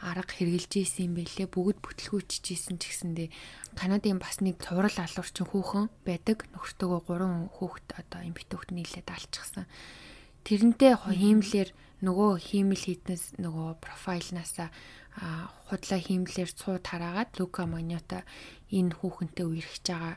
[0.01, 1.47] арга хэрглэж ийсэн юм бэлээ.
[1.47, 3.29] Бүгд бүтлгүүчж ийсэн ч гэсэндээ
[3.77, 6.49] Канадын бас нэг цуврал алуурчин хүүхэн байдаг.
[6.57, 9.69] Нөхөртөөгөө гурван хүүхэд одоо юм битүүхт нийлээд алчихсан.
[10.41, 11.69] Тэрнтэй хиймлэр
[12.01, 14.73] нөгөө хиймэл хийднээс нөгөө профайлнаасаа
[15.69, 18.25] худлаа хиймлэр цуу тараагаад Лука Маньота
[18.73, 20.15] энэ хүүхэнтэй үерхэж байгаа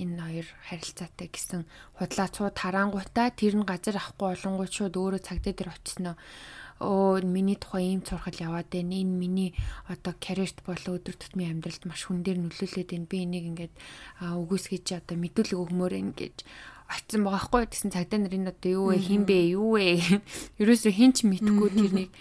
[0.00, 1.60] энэ хоёр харилцаатай гэсэн
[1.98, 6.14] худлаа цуу тараангуудаа тэр нь газар авахгүй болонгууд шууд өөрөө цагдаа дээр очисноо
[6.80, 8.94] оо миний тухай ийм цурхал яваад байна.
[8.96, 9.50] Энэ миний
[9.88, 13.10] одоо карьерт болоо өдөр тутмын амьдралд маш хүн дээр нөлөөлөд байна.
[13.10, 13.74] Би энийг ингээд
[14.20, 16.36] үгүйсгэж одоо мэдүүлэг өгмөр ингэж
[16.86, 19.98] очсон байгаа хгүй гэсэн цагдаа нарын одоо юу вэ хин бэ юу вэ
[20.62, 22.12] ерөөсөө хин ч мэдхгүй тэрнийг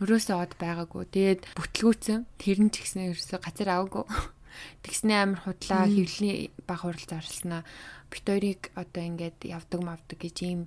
[0.00, 1.04] Өрөөсөө од байгаагүй.
[1.12, 4.08] Тэгээд бүтлгүүцэн тэр нь ч гэсэн ерөөсөө газар аваагүй.
[4.88, 7.68] Тэгснээ амар худлаа хөвлөний баг хурал зарлснаа
[8.08, 10.60] бит хоёрыг одоо ингээд явдаг мавдаг гэж ийм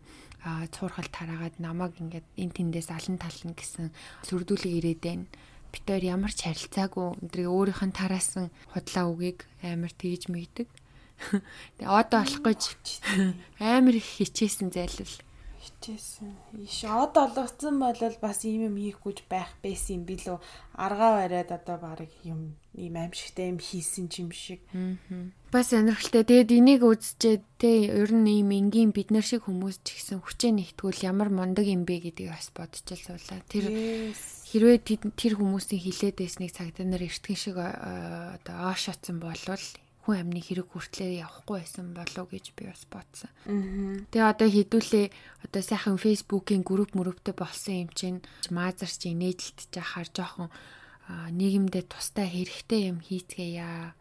[0.44, 3.92] цуурхал тараагаад намайг ингээд эн тэндээс алан тална гэсэн
[4.28, 5.26] сүрдүүлэг ирээд байна.
[5.72, 10.68] Бит хоёр ямар ч харилцаагүй өдрийг өөрийнх нь тараасан худлаа үгийг амар тэгж мэгдэг.
[11.80, 12.62] Тэгээ одоо болох гэж
[13.64, 15.16] амар их хичээсэн зайлвал
[15.84, 16.32] хичээсэн.
[16.64, 20.40] Иш од олгоцсон бол бас ийм юм хийхгүйж байх байсан юм билүү.
[20.80, 24.64] Аргаа бариад одоо баг юм ийм аимшигтай юм хийсэн юм шиг.
[25.52, 26.24] Бас сонирхолтой.
[26.24, 30.52] Тэгэд энийг үзчихэд те ер нь ийм энгийн бид нар шиг хүмүүс ч гэсэн хүчээ
[30.56, 33.44] нэгтгүүл ямар мундаг юм бэ гэдгийг бас бодчихл суулаа.
[33.52, 33.68] Тэр
[34.48, 34.80] хэрвээ
[35.20, 39.66] тэр хүмүүсийн хилээд байсныг цагдаа нар эртгэн шиг одоо оошоцсон болвол
[40.04, 43.32] хүн амны хэрэг хүртлээр явахгүй байсан болов гэж би бас бодсон.
[44.12, 45.08] Тэгээ одоо хідүүлээ
[45.48, 48.20] одоо сайхан фейсбુકийн групп мөрөвтэй болсон юм чинь
[48.52, 50.52] маазарч инээдэлт жахаар жоохон
[51.08, 53.96] нийгэмдээ тустай хэрэгтэй юм хийцгээе.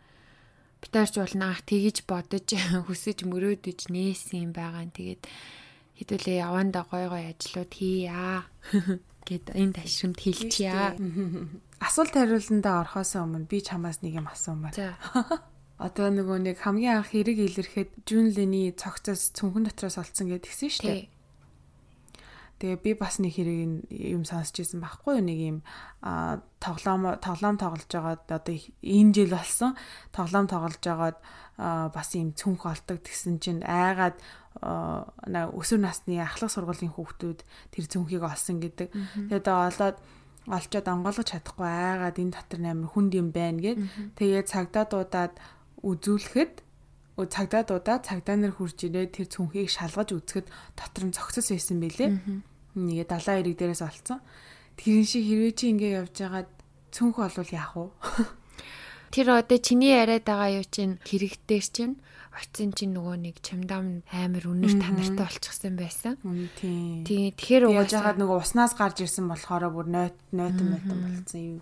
[0.82, 2.50] Битаарч болно ах тэгж бодож
[2.90, 4.90] хүсэж мөрөөдөж нээсэн юм байгаа.
[4.90, 5.22] Тэгээд
[6.02, 8.42] хідүүлээ явандаа гой гой ажлууд хийя
[9.30, 10.98] гэд энэ ташрамд хэлчихье.
[11.78, 14.74] Асуулт хариултандаа орохоос өмнө би чамаас нэг юм асуумаар.
[15.82, 21.10] Одоо нөгөө нэг хамгийн анх хэрэг илэрхэд Жунлиний цогцоос цүнхэн дотроос олцсон гэдгсэн шүү дээ.
[22.62, 25.58] Тэгээ би бас нэг хэрэг юм сонсч ирсэн байхгүй юу нэг юм
[26.62, 29.74] тоглоом тоглоом тоглож байгаад одоо энэ жил болсон
[30.14, 31.18] тоглоом тоглож байгаад
[31.58, 34.14] бас юм цүнх олдог гэсэн чинь айгаад
[34.62, 37.42] өсвөр насны ахлах сургуулийн хүүхдүүд
[37.74, 38.94] тэр цүнхийг олсон гэдэг.
[39.26, 39.98] Тэгээд олоод
[40.46, 43.78] олцоод онгойлгож чадахгүй айгаад энэ дотор амар хүнд юм байна гэд.
[44.14, 45.34] Тэгээд цагдаа дуудаад
[45.82, 46.54] үзүүлэхэд
[47.20, 50.46] цагдаа дуудаа цагдаа нар хурж ирээд тэр цүнхийг шалгаж үзэхэд
[50.78, 52.10] дотор нь цогцос байсан байлээ.
[52.74, 54.18] Нэгэ далайн эрэг дээрээс олцсон.
[54.80, 56.50] Тэрэн шиг хэрвээ чи ингэ явж байгаад
[56.88, 57.86] цүнх олвол яах вэ?
[59.12, 62.00] Тэр одоо чиний яриад байгаа юу чинь хэрэгтээр чинь
[62.32, 66.16] очисон чинь нөгөө нэг чамдам амар үнэр танартай болчихсон байсан.
[66.56, 67.04] Тийм.
[67.04, 67.36] Тийм.
[67.36, 71.60] Тэгэхээр угааж хагаад нөгөө уснаас гарч ирсэн болохоор бүр нойт нойтон нойтон болцсон юм.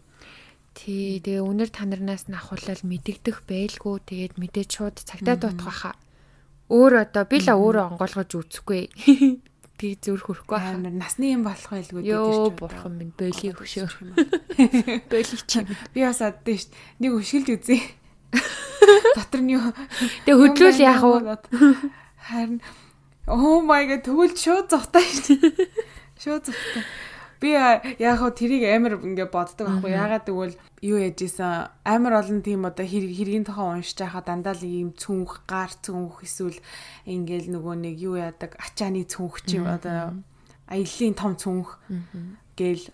[0.75, 3.97] Тий, тэгээ үнэр танарнаас нь ахуулаад мэдэгдэх байлгүй.
[4.07, 5.95] Тэгээд мэдээж шууд цагтаа дуутах байхаа.
[6.71, 8.83] Өөр одоо би л өөрөө онгойлгож үзэхгүй.
[9.81, 10.93] Тэг зүрх хөрөхгүй байна.
[10.93, 12.13] Насны юм болох байлгүй чинь.
[12.13, 13.89] Йоо, бурхан минь боли өгшөө.
[15.09, 15.65] Боли чи.
[15.97, 16.71] Би бас аддаа шүү.
[17.01, 17.81] Нэг өшгөлж үзье.
[19.17, 19.73] Дотор нь юу?
[20.29, 21.35] Тэг хөдлөөл яах вэ?
[22.29, 22.61] Харин
[23.31, 25.55] Oh my god, тэгвэл шууд зовтой шүү.
[26.23, 26.83] Шууд зовтой.
[27.41, 32.69] Би яг хөө тэрийг амар ингээ боддог байхгүй ягаад гэвэл юу яжсэн амар олон тийм
[32.69, 36.61] одоо хэргийн тохон уншиж байхад дандаа л ийм цүнх гар цүнх эсвэл
[37.09, 38.61] ингээл нөгөө нэг юу яадаг?
[38.61, 40.21] Ачааны цүнх чи одоо
[40.69, 41.81] аяллийн том цүнх
[42.61, 42.85] гээл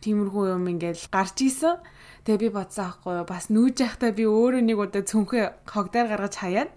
[0.00, 1.76] тиймэрхүү юм ингээл гарч исэн.
[2.24, 6.70] Тэгээ би бодсон аахгүй бас нүүж явахдаа би өөрөө нэг удаа цүнхээ хогдаар гаргаж хаяад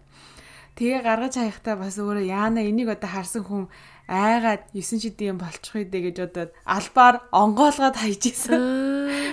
[0.75, 3.63] тэгээ гаргаж хаяхдаа бас өөрөө яана энийг одоо харсан хүн
[4.07, 8.61] айгаад 9 шидийн юм болчих үедээ гэж бодоод албаар онгоолгоод хайж исэн.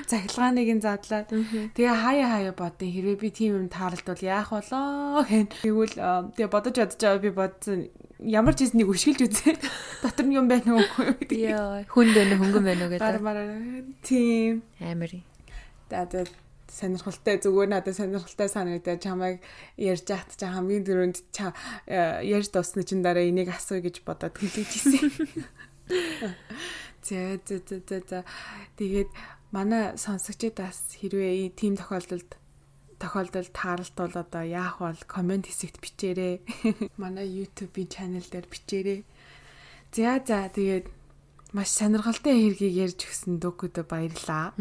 [0.09, 1.29] Захилгааныг нь задлаад.
[1.77, 2.89] Тэгээ хаяа хаяа бодсон.
[2.89, 5.53] Хэрвээ би тийм юм таарлтвал яах болоо гэн.
[5.61, 5.97] Тэгвэл
[6.37, 7.79] тэгээ бодож бодож байгаа би бодсон
[8.23, 9.57] ямар ч нэг өшгөлж үзээ.
[10.03, 11.37] Дотор нь юм байна уу үгүй.
[11.37, 13.03] Яа, хүн байна хөнгөн байна уу гэдэг.
[14.01, 14.62] Тийм.
[14.81, 15.12] Амар.
[15.93, 16.31] Тэгээд
[16.73, 19.45] сонирхолтой зүгээр надад сонирхолтой санагдаад чамайг
[19.77, 21.16] ярьж яхад чи хамгийн дөрөнд
[21.85, 25.12] э, ярьж дуусны чин дараа энийг асууя гэж бодоод хэлж ирсэн.
[27.05, 28.18] За за за за за.
[28.81, 29.11] Тэгээд
[29.53, 32.41] манай сонсогчид бас хэрвээ тийм тохиолдолд
[32.97, 36.41] тохиолдолд тааралт бол одоо яах бол комент хэсэгт бичээрэй.
[37.03, 39.01] Манай YouTube-ийн channel дээр бичээрэй.
[39.93, 40.87] За за тэгээд
[41.53, 44.55] маш сонирхолтой хэргийг ярьж өгсөн дөгөөдөө баярлаа.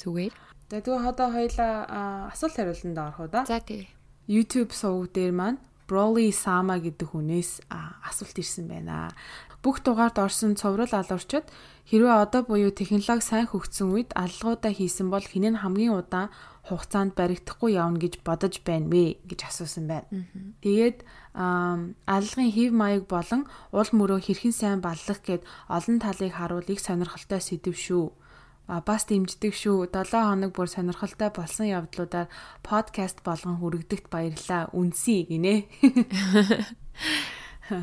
[0.00, 0.51] Зүгээр.
[0.72, 3.44] За тэгвэл одоо хоёлаа асуулт хариултанд орох уу да?
[3.44, 3.92] За тий.
[4.24, 7.68] YouTube сувг дээр маань Broly Sama гэдэг хүнээс
[8.08, 9.12] асуулт ирсэн байна.
[9.60, 11.44] Бүх дугаард орсон цоврал алуурчид
[11.92, 16.32] хэрвээ одоо буюу технологи сайн хөгжсөн үед аллагуудаа хийсэн бол хинэн хамгийн удаан
[16.64, 20.08] хугацаанд баригдахгүй явна гэж бодож байна вэ гэж асуусан байна.
[20.64, 21.04] Тэгээд
[21.36, 23.44] аллагын хев маяг болон
[23.76, 28.21] уул мөрөө хэрхэн сайн баллах гэд олон талыг харуулыг сонирхолтой сэдв шүү
[28.66, 29.90] бас дэмждэг шүү.
[29.90, 32.28] 7 хоног бүр сонирхолтой болсон явдлуудаар
[32.62, 34.70] подкаст болгон хүрэгдэгт баярлаа.
[34.72, 35.66] Үнсий гинэ.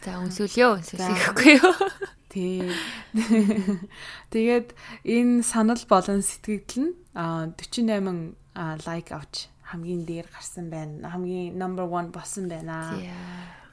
[0.00, 0.80] За үнсүүлё.
[0.80, 1.74] Үнсүүлэхгүй юу?
[2.32, 2.72] Тий.
[4.32, 4.72] Тэгээд
[5.04, 8.36] энэ санал болон сэтгэгдэл нь 48
[8.86, 11.10] лайк авч хамгийн дээр гарсан байна.
[11.10, 12.94] Хамгийн number 1 болсон байна.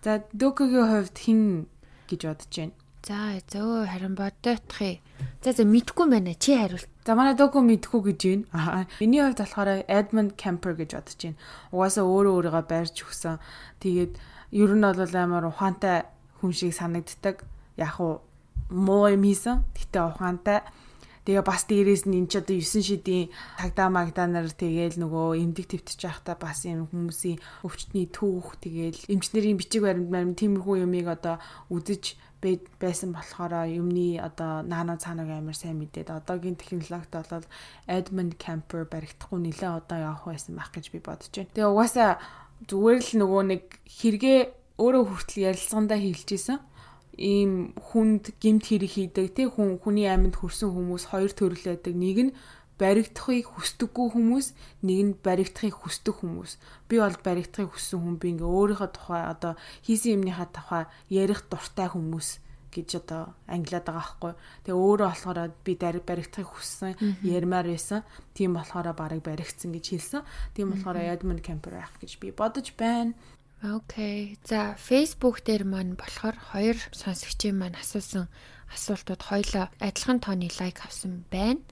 [0.02, 1.68] За Докогийн хувьд хэн
[2.10, 2.74] гэж бодож байна?
[3.08, 5.00] За зөө харин бодоотх юм.
[5.40, 6.36] За за мэдгүй байна.
[6.36, 6.92] Чи хариулт.
[7.08, 8.46] За манай дөгөө мэдгүй гэж байна.
[8.52, 8.84] Аа.
[9.00, 11.40] Миний хувьд болохоор Edmund Kemper гэж бодож байна.
[11.72, 13.40] Угаасаа өөрөө өөрийгөө байрч өгсөн.
[13.80, 14.12] Тэгээд
[14.60, 16.04] ер нь бол амар ухаантай
[16.44, 17.48] хүн шиг санагддаг.
[17.80, 18.20] Яг уу
[18.76, 19.64] муу юм хийсэн.
[19.72, 20.68] Гэтэ ухаантай.
[21.24, 23.28] Тэгээ бас дээрээс нь эн чи одоо 9 шидийн
[23.60, 29.60] тагдаа магдаа нар тэгээл нөгөө эмдэг твтж байхдаа бас юм хүмүүсийн өвчтний түүх тэгээл эмчнэрийн
[29.60, 31.36] бичиг баримт баримт тиймэрхүү юмыг одоо
[31.68, 37.46] үзэж байсан болохоор юмны одоо наано цаанаг амар сайн мэдээд одоогийн технологид бол
[37.90, 41.50] Edmund Camper баригдахгүй нэлээ одоо явах байсан байх гэж би бодож байна.
[41.54, 42.12] Тэгээ угаасаа
[42.70, 44.40] зүгээр л нөгөө нэг хэрэгээ
[44.78, 46.60] өөрөө хүртэл ярилцсандаа хэлж исэн
[47.18, 51.94] ийм хүнд гимт хэрэг хийдэг тий хүн хүний амьд хүрсэн хүмүүс хоёр төрөл байдаг.
[51.98, 52.32] Нэг нь
[52.78, 54.48] баригдахыг хүсдэггүй хүмүүс,
[54.86, 56.52] нэг нь баригдахыг хүсдэг хүмүүс.
[56.90, 59.54] Би бол баригдахыг хүссэн хүн би ингээ өөрийнхөө тухай одоо
[59.86, 62.40] хийсэн юмныхаа тухай ярих дуртай хүмүүс
[62.78, 64.34] гэж одоо англиад байгаа байхгүй.
[64.70, 66.94] Тэгээ өөрөө болохоор би баригдахыг хүссэн,
[67.26, 68.06] ярмаар байсан.
[68.38, 70.22] Тийм болохоор барыг баригдсан гэж хэлсэн.
[70.54, 73.18] Тийм болохоор Edmund Kemper байх гэж би бодож байна.
[73.64, 74.38] Окей.
[74.46, 78.30] За Facebook дээр маань болохоор хоёр сонсогчийн маань асуусан
[78.70, 81.66] асуултууд хоёлоо адилхан тооны лайк авсан байна.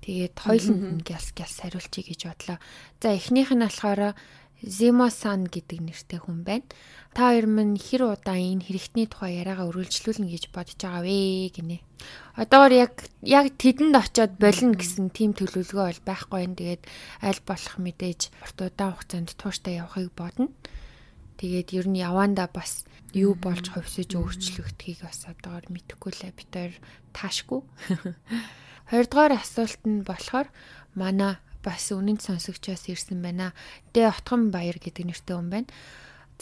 [0.00, 2.58] Тэгээд хоёуланд нь гялс гялс хариулчих гэж бодлоо.
[3.00, 4.16] За эхнийх нь болохоор
[4.60, 6.68] Zemo-san гэдэг нэртэй хүн байна.
[7.16, 11.80] Та хоёр минь хэр удаан энэ хэрэгтний тухай яриагаа үргэлжлүүлнэ гэж бодож байгаа вэ гинэ.
[12.36, 12.94] Одоогор яг
[13.24, 16.54] яг тэдэнд очиод болно гэсэн тийм төлөвлөгөө бол байхгүй юм.
[16.60, 16.82] Тэгээд
[17.24, 20.52] аль болох мэдээж урт удаан хугацаанд тууштай явахыг бодно.
[21.40, 22.84] Тэгээд ер нь явандаа бас
[23.16, 26.74] юу болж хувьсаж өөрчлөгдөхийг бас одоогор мэдэхгүй лээ бид хоёр
[27.16, 27.60] таашгүй.
[28.90, 30.50] Хоёрдугаар асуулт нь болохоор
[30.98, 33.54] манай бас үнэн сонсогчоос ирсэн байна.
[33.94, 35.70] Дэ Отгон Баяр гэдэг нэртэй хүн байна.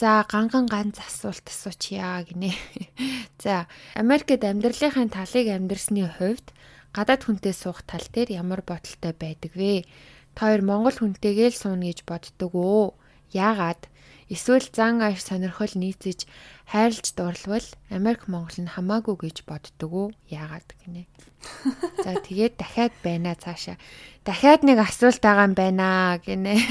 [0.01, 2.49] За ганган ганц асуулт асуучъя гинэ.
[3.43, 6.49] За Америкт амьдралынхаа талыг амьдрсны хувьд
[6.95, 9.85] гадаад хүнтэй суух тал дээр ямар бодолтой байдаг вэ?
[10.33, 12.97] Та хоёр Монгол хүнтэйгээ л сууна гэж боддог уу?
[13.29, 13.91] Яагаад?
[14.29, 16.25] Эсвэл зан аяр сонирхол нийцэж
[16.69, 20.07] хайрлж дурлвал Америк Монгол нь хамаагүй гэж боддог уу?
[20.29, 21.09] Яагаад гинэ.
[22.05, 23.81] За тэгээд дахиад байна цаашаа.
[24.21, 26.61] Дахиад нэг асуулт байгаа юм байна гинэ.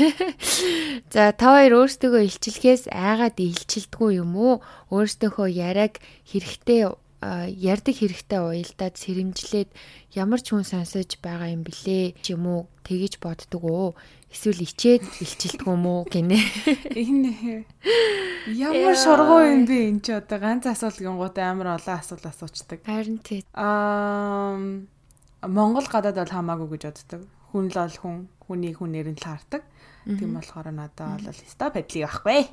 [1.15, 4.63] За та хоёр өөрсдөө илчилгээс айгаад илчилдэггүй юм уу?
[4.95, 5.99] Өөрсдийнхөө яриаг
[6.31, 9.71] хэрэгтэй ярддаг хэрэгтэй уялдаад сэрэмжлээд
[10.15, 13.99] ямар ч хүн сонсож байгаа юм блэ ч юм уу тэгэж боддог уу
[14.29, 16.39] эсвэл ичээд илчилдэг юм уу гинэ?
[16.93, 17.65] Энэ
[18.53, 22.85] ямар шоргоо юм бэ энэ ч одоо ганц асуулт гингуудаа амар олон асуулт асуучдаг.
[22.85, 23.45] Харин тий.
[23.57, 24.57] Аа
[25.45, 27.23] Монгол гадаад бол хамаагүй гэж боддог.
[27.53, 29.65] Хүн л ол хүн хүний хүнээр нь л хардаг.
[30.09, 32.49] Тийм болохоор надад бол ста падлиг байхгүй.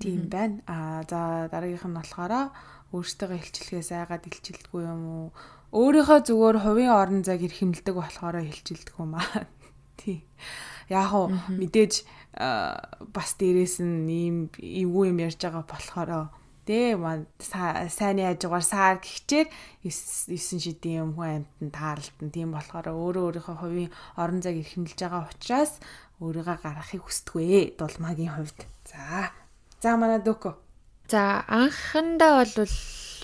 [0.00, 0.60] Тийм байна.
[0.64, 2.52] Аа за дараагийнх нь болохоор
[2.92, 5.28] өөртөө хилчилгээс айгаад хилчилдэггүй юм уу?
[5.76, 9.44] Өөрийнхөө зүгээр хувийн орон зайг эрхэмлдэг болохоор хилчилдэг юм аа.
[9.98, 10.22] Тийм.
[10.88, 11.92] Яг уу мэдээж
[13.12, 16.30] бас дээрээс нь ийм эвгүй юм ярьж байгаа болохоор
[16.68, 17.00] Тэ
[17.40, 19.48] сайнны хажуугаар саар гихчээр
[19.88, 22.28] 9 шидийн юм хүн амтан таарлтан.
[22.28, 23.90] Тийм болохоор өөрөө өөрийнхөө хувийн
[24.20, 25.80] орон зайг эрхэмлэж байгаа учраас
[26.20, 28.68] өөрийгөө гаргахыг хүсдэггүй дулмаагийн хувьд.
[28.84, 29.32] За.
[29.80, 30.60] За манай дөкө.
[31.08, 32.52] За анхандаа бол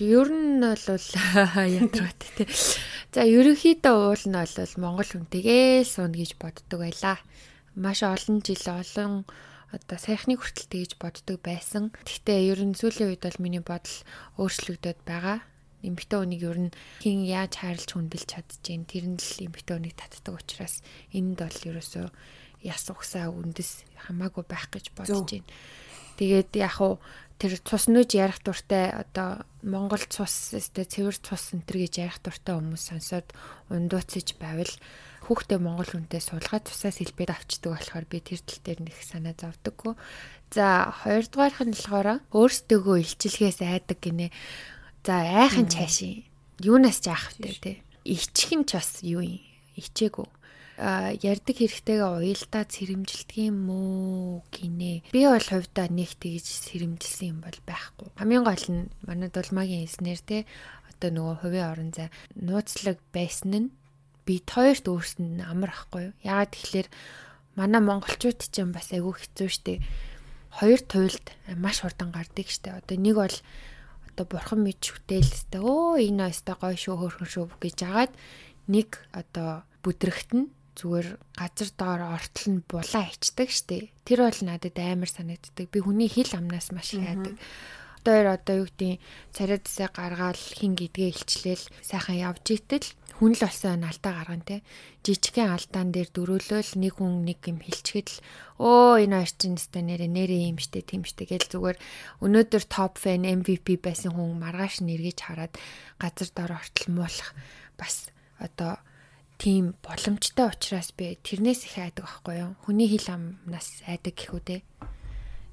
[0.01, 1.07] ер нь бол
[1.81, 2.49] ятрагт тий.
[3.15, 7.19] За ерөнхийдөө уул нь бол Монгол хүнтэйгээ сууна гэж боддог байлаа.
[7.79, 9.23] Маш олон жил олон
[9.75, 11.95] одоо сайхныг хүртэл тэгж боддог байсан.
[12.07, 13.97] Гэхдээ ер нь сүүлийн үед бол миний бодол
[14.39, 15.43] өөрчлөгдөд байгаа.
[15.85, 20.35] Эмэгтэй хүнийг ер нь хин яаж хайрлж хүндэлж чадчихээн тэр нь л эмэгтэй хүнийг татдаг
[20.39, 20.81] учраас
[21.13, 22.07] энд бол ерөөсөө
[22.65, 25.51] яс угсаа үндэс хамаагүй байх гэж бодож байна.
[26.15, 27.03] Тэгээд яг уу
[27.39, 32.55] тэр цус нөөж ярих дуртай одоо Монгол цус өстэй цэвэр цус энтер гэж ярих дуртай
[32.55, 33.29] хүмүүс сонсоод
[33.73, 34.71] ундууцж байвал
[35.25, 39.97] хүүхдээ монгол хүнтэй суулгаад тусаас хэлбээд авчдаг болохоор би тэр тал дээр нэг санаа зовдөггүй.
[40.53, 44.29] За хоёрдугаарх нь болохоор өөрсдөө илчилгээс айдаг гинэ.
[45.01, 46.29] За айхын цаашийн
[46.61, 47.73] юунаас ч айх вэ те.
[48.05, 49.41] Ичих нь ч бас юу юм.
[49.81, 50.29] Ичээгүй
[50.79, 55.07] ярддаг хэрэгтэйгээ уялдаа сэрэмжилдэг юм уу гинэ.
[55.15, 58.11] Би бол хувьдаа нэг тэгж сэрэмжилсэн юм бол байхгүй.
[58.19, 60.39] Хамгийн гол нь манай дулмаагийн хэлснээр те
[60.91, 63.75] одоо нөгөө хувийн орон зай нууцлаг байсан нь
[64.27, 66.15] бид хоёрт өөрсөнд нь амар ахгүй юу.
[66.27, 66.89] Яагаад тэгэхээр
[67.55, 69.79] манай монголчууд чинь бас айгүй хэцүү шттэ.
[70.59, 72.83] Хоёр туйлд маш хурдан гардаг штэ.
[72.83, 73.37] Одоо нэг бол
[74.11, 78.13] одоо бурхан мэд шүтээлстэй өө энэ өстой гой шүү хөөрхөн шүү гэж агаад
[78.71, 81.09] нэг одоо бүдрэгт нь зүгээр
[81.39, 83.91] газар доор ортол нь булаа ичдэг штэ.
[84.05, 85.67] Тэр бол надад амар санагддаг.
[85.71, 87.35] Би хүний хэл амнаас маш их хайдаг.
[88.05, 89.01] битээр одоо юу гэдэг
[89.33, 94.61] царайдсаа гаргаал хин гэдгээ илчлээл сайхан явж итэл хүн л болсон алдаа гарган те
[95.09, 98.21] жижигхэн алдаан дээр дөрөөлөөл нэг хүн нэг юм хилчгэд л
[98.61, 101.79] өө энэ хоёр чинь өстой нэрэ нэрээ юм штэ тийм штэ гэл зүгээр
[102.21, 105.57] өнөөдөр топ фэн MVP байсан хүн маргааш нэргэж хараад
[105.97, 107.33] газар дор ортол муулах
[107.81, 108.85] бас одоо
[109.45, 112.57] тийм боломжтой учраас би тэрнээс их айдаг байхгүй юу?
[112.65, 114.65] Хүний хил амнаас айдаг гэхүү те.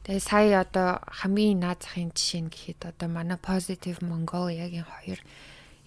[0.08, 5.20] Тэгээ сая одоо хамгийн наад захын жишээ нь гэхэд одоо манай Positive Mongolia-гийн хоёр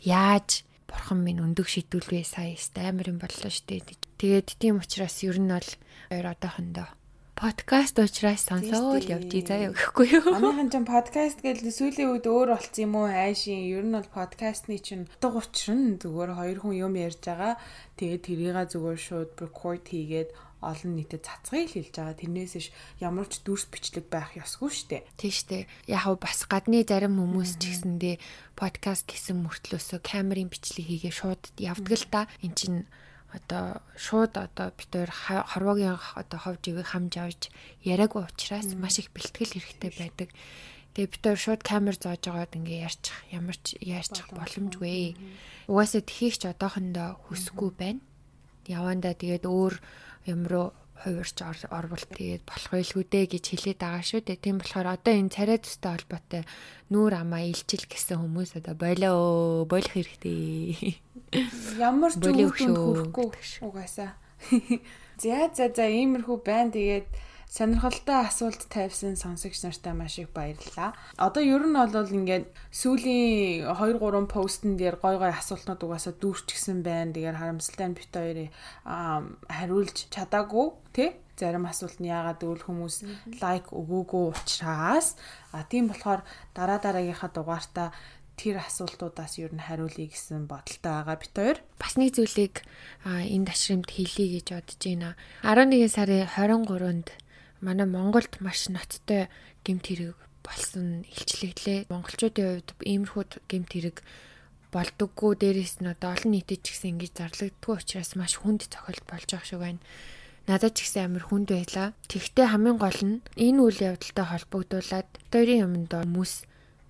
[0.05, 2.53] яаж бурхан минь өндөг шидүүлвэ сая
[2.85, 3.81] амар юм боллоо штэ.
[4.21, 5.71] Тэгээд тийм учраас ер нь бол
[6.13, 6.93] хоёр одоохондоо
[7.35, 10.39] подкаст учраас сонсоод явдгийг заяа гэхгүй юу.
[10.39, 13.67] Манайхан ч подкаст гэдэг сүүлийн үед өөр болцсон юм уу хайшин.
[13.67, 17.59] Ер нь бол подкастны чинь утга учир нь зүгээр хоёр хүн юм ярьж байгаа.
[17.99, 20.31] Тэгээд тэрийг зүгээр шууд record хийгээд
[20.65, 22.17] олон нийтэд цацгыг хэлж байгаа.
[22.17, 22.69] Тэрнээс ш
[23.03, 25.05] ямар ч дүрс бичлэг байх ёсгүй штэ.
[25.21, 25.67] Тийм штэ.
[25.91, 28.17] Яг бас гадны зарим хүмүүс ч гэсэндээ
[28.57, 32.23] подкаст гэсэн мөртлөөсөө камерын бичлэг хийгээ шууд явдаг л да.
[32.41, 32.75] Эн чин
[33.35, 35.11] одоо шууд одоо хоёр
[35.51, 37.43] хорвогийн одоо ховж ивэг хамж авч
[37.83, 40.31] яриаггүй учраас маш их бэлтгэл хэрэгтэй байдаг.
[40.95, 45.19] Тэгээ хоёр шууд камер зоож байгаад ингээ ярьчих ямар ч ярьчих боломжгүй.
[45.67, 48.01] Угаасаа тхийгч одоохондоо хүсэхгүй байна.
[48.71, 49.75] Явандаа тэгээд өөр
[50.31, 50.71] юм руу
[51.03, 51.39] хувирч
[51.69, 54.39] орвол тэгээд болох байлгүй гэж хэлээд байгаа шүү дээ.
[54.39, 56.43] Тийм болохоор одоо энэ царай төстэй холбоотой
[56.95, 61.03] нүүр амаа илчил гэсэн хүмүүс одоо болоо болох хэрэгтэй.
[61.83, 63.27] Ямар ч үгтэнд хүрэхгүй
[63.67, 64.15] угаасаа.
[65.23, 66.75] За за за иймэрхүү байна.
[66.75, 67.07] Тэгээд
[67.55, 70.91] сонирхолтой асуулт тавьсан сонсогч нартай маш их баярлалаа.
[71.15, 76.83] Одоо ер нь бол ингээд сүүлийн 2 3 постн дээр гой гой асуултнууд угаасаа дүүрчихсэн
[76.83, 77.15] байна.
[77.15, 78.51] Тэгээд харамсалтай нь бит хоёрыг
[78.83, 82.97] хариулж чадаагүй тий зарим асуулт нь яагаад гэвэл хүмүүс
[83.39, 85.15] лайк өгөөгүй учраас
[85.55, 86.27] а тийм болохоор
[86.59, 87.95] дараа дараагийнхаа дугаартаа
[88.35, 91.59] тэр асуултуудаас ер нь хариулъя гэсэн бодолтой байгаа бит хоёр.
[91.79, 92.67] Бас нэг зүйлийг
[93.07, 95.15] энэ ташрамд хэлье гэж бодож байна.
[95.47, 97.24] 11 сарын 23-нд
[97.65, 99.33] манай Монголд маш ноцтой
[99.65, 101.89] гемт хэрэг болсон илчлэглээ.
[101.89, 103.97] Монголчуудын хувьд иймэрхүү гемт хэрэг
[104.75, 109.29] болдоггүй дээрээс нь одоо олон нийтэд ч гэсэн ингэж зарлагддгүй учраас маш хүнд тохиолдол болж
[109.31, 109.83] байгаа шиг байна.
[110.45, 111.89] Надад ч гэсэн амар хүнд байлаа.
[112.11, 116.35] Тэгвэл хамгийн гол нь энэ үйл явдалтай холбогдуулаад хоёрын юмд хүмүүс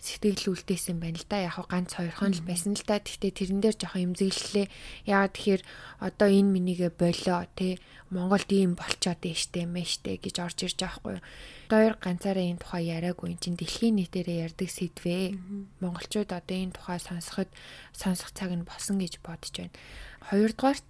[0.05, 1.49] сэтгэл үлдээсэн байна л да.
[1.49, 3.01] Яг ганц хоёрхон л байсан л да.
[3.01, 4.67] Гэхдээ тэрэн дээр жоохон имзэглэлээ.
[5.09, 5.63] Яагаад тэгэхээр
[6.05, 7.81] одоо энэ минийгэ болоо те
[8.13, 11.17] Монголд ийм болчоод штэ мэштэй гэж орж ирж байгаа хгүй.
[11.73, 15.25] Хоёр ганцаараа энэ тухай яриаггүй эн чин дэлхийн нийтээрээ ярддаг сэдвээ.
[15.81, 17.49] Монголчууд одоо энэ тухай сонсоход
[17.97, 19.75] сонсох цаг нь болсон гэж бодож байна.
[20.29, 20.87] Хоёрдугаарт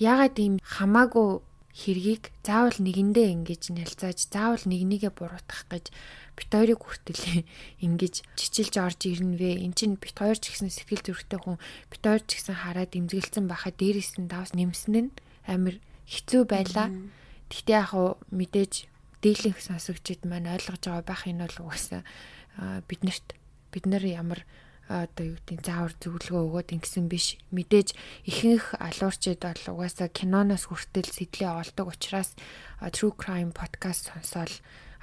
[0.00, 1.44] яагаад ийм хамаагүй
[1.74, 5.90] хэргийг заавал нэгэндээ ингэж нялцааж заавал нэгнийгээ буруутгах гэж
[6.38, 7.44] бит хоёрыг хүртэл
[7.84, 9.50] ингэж чичилж орж ирнэ вэ.
[9.66, 11.58] Эн чинь бит хоёр ч гэсэн сэтгэл зүрэхтэй хүн
[11.90, 15.10] бит хоёр ч гэсэн хараад имзэгэлцэн байхад дээрээс нь давс нэмсэн нь
[15.50, 16.88] амир хэцүү байлаа.
[17.50, 18.88] Гэхдээ яг хуу мэдээж
[19.24, 22.02] дийлэнх сонсогчид маань ойлгож байгаа байх энэ бол угаасаа
[22.88, 23.28] биднэрт
[23.72, 24.44] бид нар ямар
[24.88, 27.40] одоо юу гэдэг заавар зөвлөгөө өгөөд ингэсэн биш.
[27.56, 27.96] Мэдээж
[28.28, 32.36] ихэнх алуурчид бол угаасаа киноноос хүртэл сэтлээ олдог учраас
[32.92, 34.52] True Crime podcast сонсоол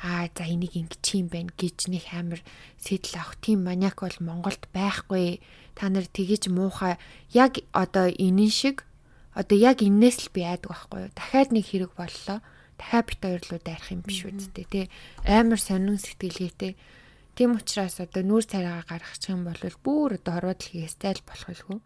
[0.05, 2.41] аа за энийг ингэж юм байна гэж нэг амар
[2.77, 5.41] сэтэл авах тийм маниак бол Монголд байхгүй.
[5.73, 7.01] Та нар тгийж муухай
[7.33, 8.85] яг одоо энэн шиг
[9.33, 11.11] одоо яг энээс л би айдаг байхгүй юу.
[11.15, 12.39] Дахиад нэг хэрэг боллоо.
[12.75, 14.85] Дахиад бит хоёр руу дайрах юм биш үсттэй тий.
[15.23, 16.75] Амар сонин сэтгэлгээтэй.
[17.35, 21.47] Тийм учраас одоо нүүр царайгаа гаргачих юм бол бүр одоо хорвоод л хийстэй л болох
[21.47, 21.79] байлгүй.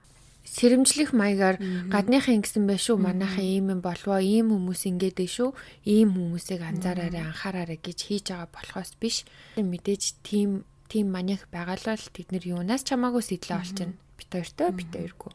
[0.45, 1.57] Сэрэмжлэх маягаар
[1.89, 3.01] гадныхан ингэсэн байх шүү.
[3.01, 4.21] Манайхан ийм юм болвоо.
[4.21, 5.49] Ийм хүмүүс ингээд байх шүү.
[5.89, 9.25] Ийм хүмүүсийг анзаараарай анхаараарай гэж хийж байгаа болохоос биш.
[9.57, 14.93] Мэдээж тийм тийм маних байгалаа л тэд нар юунаас чамаагүй сэтлээ олчихно бит хоёртой бит
[14.93, 15.33] хоёргүй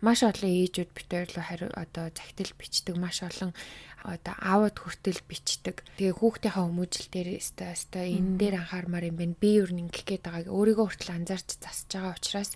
[0.00, 3.52] маш олон ээжүүд бит хоёр руу хариу одоо загтал бичдэг маш олон
[4.00, 5.84] одоо аавд хүртэл бичдэг.
[6.00, 9.36] Тэгээ хүүхдийнхаа хүмүүжил дээр өстой өстой энэ дээр анхаармаар юм байна.
[9.36, 12.50] Би юу нэг гээд байгааг өөрийгөө хүртэл анзаарч засаж байгаа учраас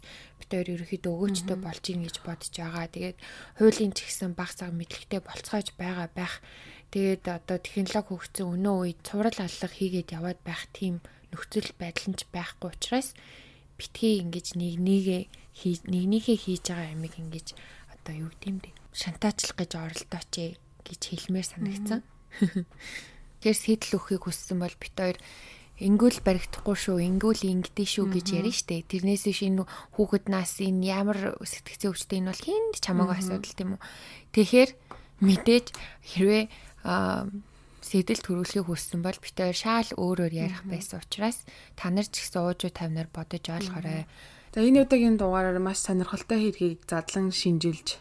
[0.48, 2.86] хоёр ерөөхдөө өгөөчтэй болж ийн гэж бодож байгаа.
[2.88, 3.18] Тэгээд
[3.60, 6.40] хуулийн ч гэсэн баг цаг мэдлэгтэй болцоож байгаа байх.
[6.94, 11.02] Тэгээд одоо технологи хөгжсөн өнөө үед цуврал аллах хийгээд яваад байх тийм
[11.34, 13.18] нөхцөл байдал нь ч байхгүй учраас
[13.74, 15.20] битгий ингэж нэг нэгэ
[15.62, 17.54] нэг нэгэ хийж байгаа ямиг ингэж
[17.94, 20.34] одоо юу гэдэм бэ шантаачлах гэж оролдооч
[20.84, 22.00] гэж хэлмээр санагдсан.
[23.40, 25.18] Тэгэхээр сэтэл өхийг хүссэн бол бит хоёр
[25.82, 28.86] ингүүл баригдахгүй шүү, ингүүл ингэдэй шүү гэж ярина штэ.
[28.86, 29.66] Тэрнээс биш энэ
[29.98, 33.82] хүүхэд нас энэ ямар сэтгцэн өвчтэй энэ бол хинд чамаагүй асуудал тийм үү.
[34.38, 34.70] Тэгэхээр
[35.18, 35.66] мэдээж
[36.14, 36.44] хэрвээ
[37.84, 41.42] сэтэл төрүүлэхийг хүссэн бол бид хоёр шаал өөрөөр ярих байсан учраас
[41.74, 44.06] та нар ч гэсэн уужуу тавнаар бодож ойлгоорой.
[44.54, 47.98] За энэ удаагийн дугаараар маш сонирхолтой хэргийг задлан шинжилж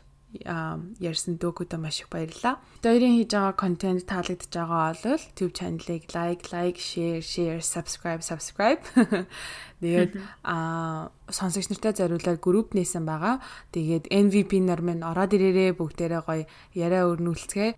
[1.02, 2.62] ярьсан дөөкөдөө маш их баярлалаа.
[2.86, 8.82] Хоёрын хийж байгаа контент таалагдж байгаа бол YouTube channel-ыг like, like, share, share, subscribe, subscribe.
[9.82, 10.14] Тэгээд
[10.46, 13.42] аа сонсогч нартай зориулаад групп нээсэн байгаа.
[13.74, 16.46] Тэгээд MVP нар минь ороод ирээрээ бүгдээрээ гоё
[16.78, 17.70] яриа өрнүүлцгээ.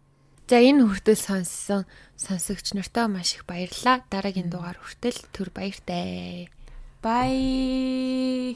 [0.52, 1.88] За энэ хүртэл сонссон
[2.20, 4.04] сонсогч нартаа маш их баярлалаа.
[4.12, 6.52] Дараагийн дугаар хүртэл түр баяртай.
[7.06, 8.56] Bye.